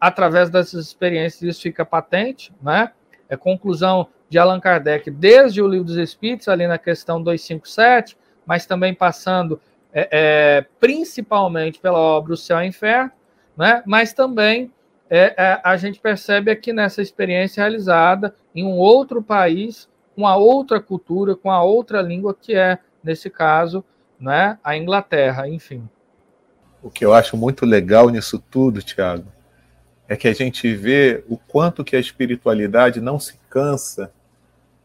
através 0.00 0.50
dessas 0.50 0.86
experiências 0.86 1.42
isso 1.42 1.62
fica 1.62 1.84
patente, 1.84 2.52
né? 2.60 2.92
É 3.28 3.36
conclusão 3.36 4.08
de 4.28 4.38
Allan 4.38 4.60
Kardec 4.60 5.10
desde 5.10 5.62
o 5.62 5.66
Livro 5.66 5.86
dos 5.86 5.96
Espíritos, 5.96 6.48
ali 6.48 6.66
na 6.66 6.78
questão 6.78 7.22
257, 7.22 8.16
mas 8.44 8.66
também 8.66 8.92
passando 8.92 9.60
é, 9.92 10.08
é, 10.10 10.66
principalmente 10.80 11.78
pela 11.78 11.98
obra 11.98 12.32
O 12.32 12.36
Céu 12.36 12.58
e 12.58 12.64
o 12.64 12.66
Inferno, 12.66 13.10
né? 13.56 13.82
mas 13.86 14.12
também 14.12 14.72
é, 15.10 15.34
é, 15.36 15.60
a 15.62 15.76
gente 15.76 16.00
percebe 16.00 16.50
aqui 16.50 16.72
nessa 16.72 17.02
experiência 17.02 17.62
realizada 17.62 18.34
em 18.54 18.64
um 18.64 18.78
outro 18.78 19.22
país, 19.22 19.86
com 20.16 20.26
a 20.26 20.36
outra 20.36 20.80
cultura, 20.80 21.36
com 21.36 21.50
a 21.50 21.62
outra 21.62 22.00
língua, 22.00 22.34
que 22.34 22.54
é, 22.54 22.78
nesse 23.04 23.28
caso, 23.28 23.84
né, 24.18 24.58
a 24.64 24.76
Inglaterra, 24.76 25.46
enfim. 25.48 25.86
O 26.82 26.90
que 26.90 27.04
eu 27.04 27.12
acho 27.12 27.36
muito 27.36 27.66
legal 27.66 28.08
nisso 28.08 28.42
tudo, 28.50 28.82
Tiago, 28.82 29.26
é 30.08 30.16
que 30.16 30.28
a 30.28 30.32
gente 30.32 30.74
vê 30.74 31.22
o 31.28 31.36
quanto 31.36 31.84
que 31.84 31.94
a 31.94 32.00
espiritualidade 32.00 33.00
não 33.00 33.20
se 33.20 33.38
cansa 33.50 34.12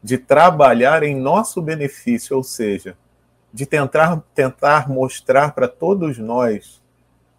de 0.03 0.17
trabalhar 0.17 1.03
em 1.03 1.15
nosso 1.15 1.61
benefício, 1.61 2.35
ou 2.35 2.43
seja, 2.43 2.97
de 3.57 3.65
tentar, 3.65 4.23
tentar 4.35 4.87
mostrar 4.87 5.55
para 5.55 5.67
todos 5.67 6.19
nós, 6.19 6.79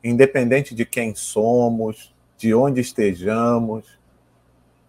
independente 0.02 0.74
de 0.74 0.85
quem 0.85 1.14
somos, 1.14 2.12
de 2.37 2.52
onde 2.52 2.81
estejamos, 2.81 3.87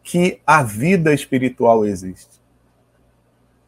que 0.02 0.42
a 0.44 0.64
vida 0.64 1.14
espiritual 1.14 1.86
existe. 1.86 2.42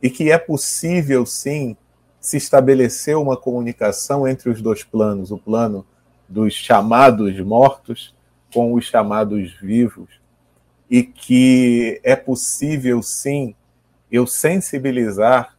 E 0.01 0.09
que 0.09 0.31
é 0.31 0.39
possível, 0.39 1.23
sim, 1.23 1.77
se 2.19 2.35
estabelecer 2.35 3.15
uma 3.15 3.37
comunicação 3.37 4.27
entre 4.27 4.49
os 4.49 4.59
dois 4.59 4.83
planos, 4.83 5.29
o 5.29 5.37
plano 5.37 5.85
dos 6.27 6.55
chamados 6.55 7.39
mortos 7.41 8.15
com 8.51 8.73
os 8.73 8.85
chamados 8.85 9.53
vivos, 9.61 10.09
e 10.89 11.03
que 11.03 12.01
é 12.03 12.15
possível, 12.15 13.03
sim, 13.03 13.53
eu 14.11 14.25
sensibilizar 14.25 15.55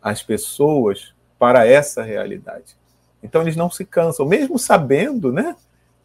as 0.00 0.22
pessoas 0.22 1.14
para 1.38 1.66
essa 1.66 2.02
realidade. 2.02 2.76
Então 3.22 3.42
eles 3.42 3.56
não 3.56 3.70
se 3.70 3.84
cansam, 3.84 4.26
mesmo 4.26 4.58
sabendo, 4.58 5.32
né, 5.32 5.56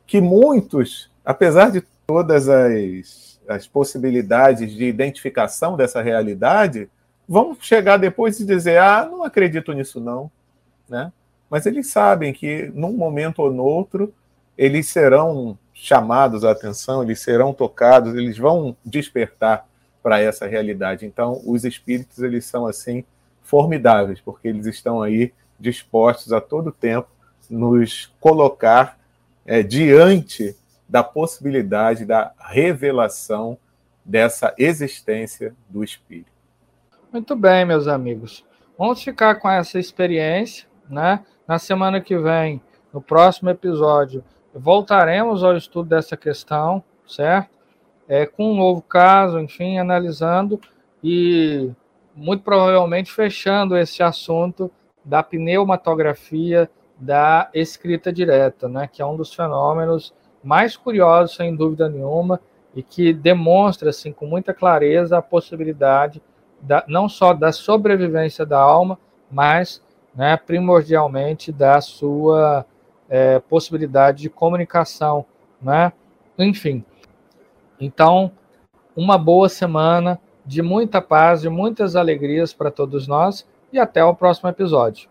que 0.06 0.20
muitos, 0.20 1.10
apesar 1.24 1.72
de 1.72 1.84
todas 2.08 2.50
as, 2.50 3.40
as 3.48 3.68
possibilidades 3.68 4.74
de 4.74 4.86
identificação 4.86 5.78
dessa 5.78 6.02
realidade, 6.02 6.90
vão 7.28 7.56
chegar 7.60 7.98
depois 7.98 8.40
e 8.40 8.46
dizer: 8.46 8.78
"Ah, 8.78 9.08
não 9.10 9.24
acredito 9.24 9.72
nisso 9.74 10.00
não", 10.00 10.30
né? 10.90 11.12
Mas 11.50 11.66
eles 11.66 11.88
sabem 11.88 12.34
que 12.34 12.72
num 12.74 12.94
momento 12.94 13.40
ou 13.40 13.52
no 13.52 13.64
outro 13.64 14.14
eles 14.58 14.88
serão 14.88 15.58
chamados 15.74 16.46
à 16.46 16.52
atenção, 16.52 17.02
eles 17.02 17.20
serão 17.20 17.54
tocados, 17.54 18.14
eles 18.16 18.38
vão 18.38 18.76
despertar 18.86 19.68
para 20.04 20.20
essa 20.20 20.46
realidade. 20.46 21.06
Então, 21.06 21.42
os 21.46 21.64
espíritos 21.66 22.20
eles 22.20 22.46
são 22.46 22.66
assim 22.66 23.04
formidáveis, 23.52 24.22
porque 24.22 24.48
eles 24.48 24.66
estão 24.66 25.02
aí 25.02 25.34
dispostos 25.60 26.32
a 26.32 26.40
todo 26.40 26.72
tempo 26.72 27.10
nos 27.50 28.10
colocar 28.18 28.98
é, 29.46 29.62
diante 29.62 30.56
da 30.88 31.04
possibilidade 31.04 32.06
da 32.06 32.32
revelação 32.40 33.58
dessa 34.06 34.56
existência 34.58 35.54
do 35.68 35.84
Espírito. 35.84 36.32
Muito 37.12 37.36
bem, 37.36 37.66
meus 37.66 37.90
amigos. 37.90 38.46
Vamos 38.78 39.04
ficar 39.04 39.36
com 39.36 39.50
essa 39.50 39.78
experiência, 39.78 40.66
né? 40.90 41.26
Na 41.46 41.60
semana 41.60 42.00
que 42.00 42.18
vem, 42.18 42.62
no 42.94 43.02
próximo 43.02 43.50
episódio, 43.50 44.24
voltaremos 44.56 45.44
ao 45.44 45.58
estudo 45.58 45.90
dessa 45.90 46.16
questão, 46.16 46.82
certo? 47.06 47.50
É, 48.08 48.26
com 48.26 48.54
um 48.54 48.56
novo 48.56 48.82
caso, 48.82 49.40
enfim, 49.40 49.78
analisando 49.78 50.58
e 51.04 51.70
muito 52.16 52.44
provavelmente 52.44 53.12
fechando 53.12 53.78
esse 53.78 54.04
assunto 54.04 54.72
da 55.04 55.24
pneumatografia 55.24 56.70
da 56.98 57.50
escrita 57.54 58.14
direta, 58.14 58.70
né, 58.70 58.88
que 58.92 59.02
é 59.02 59.06
um 59.06 59.18
dos 59.18 59.34
fenômenos 59.34 60.14
mais 60.44 60.78
curiosos, 60.78 61.36
sem 61.36 61.56
dúvida 61.56 61.90
nenhuma, 61.90 62.40
e 62.76 62.84
que 62.84 63.14
demonstra 63.14 63.90
assim 63.90 64.12
com 64.12 64.26
muita 64.26 64.54
clareza 64.54 65.18
a 65.18 65.22
possibilidade 65.22 66.22
da, 66.62 66.84
não 66.88 67.10
só 67.10 67.34
da 67.34 67.52
sobrevivência 67.52 68.46
da 68.46 68.60
alma, 68.60 69.00
mas 69.30 69.82
né, 70.16 70.38
primordialmente 70.38 71.52
da 71.52 71.82
sua 71.82 72.66
é, 73.10 73.40
possibilidade 73.40 74.22
de 74.22 74.30
comunicação, 74.30 75.26
né? 75.62 75.92
Enfim, 76.38 76.84
então 77.80 78.32
uma 78.96 79.18
boa 79.18 79.50
semana 79.50 80.20
de 80.52 80.62
muita 80.62 81.02
paz, 81.02 81.40
de 81.40 81.50
muitas 81.50 81.96
alegrias 81.96 82.54
para 82.54 82.70
todos 82.70 83.08
nós 83.08 83.48
e 83.72 83.80
até 83.80 84.04
o 84.04 84.14
próximo 84.14 84.50
episódio. 84.50 85.08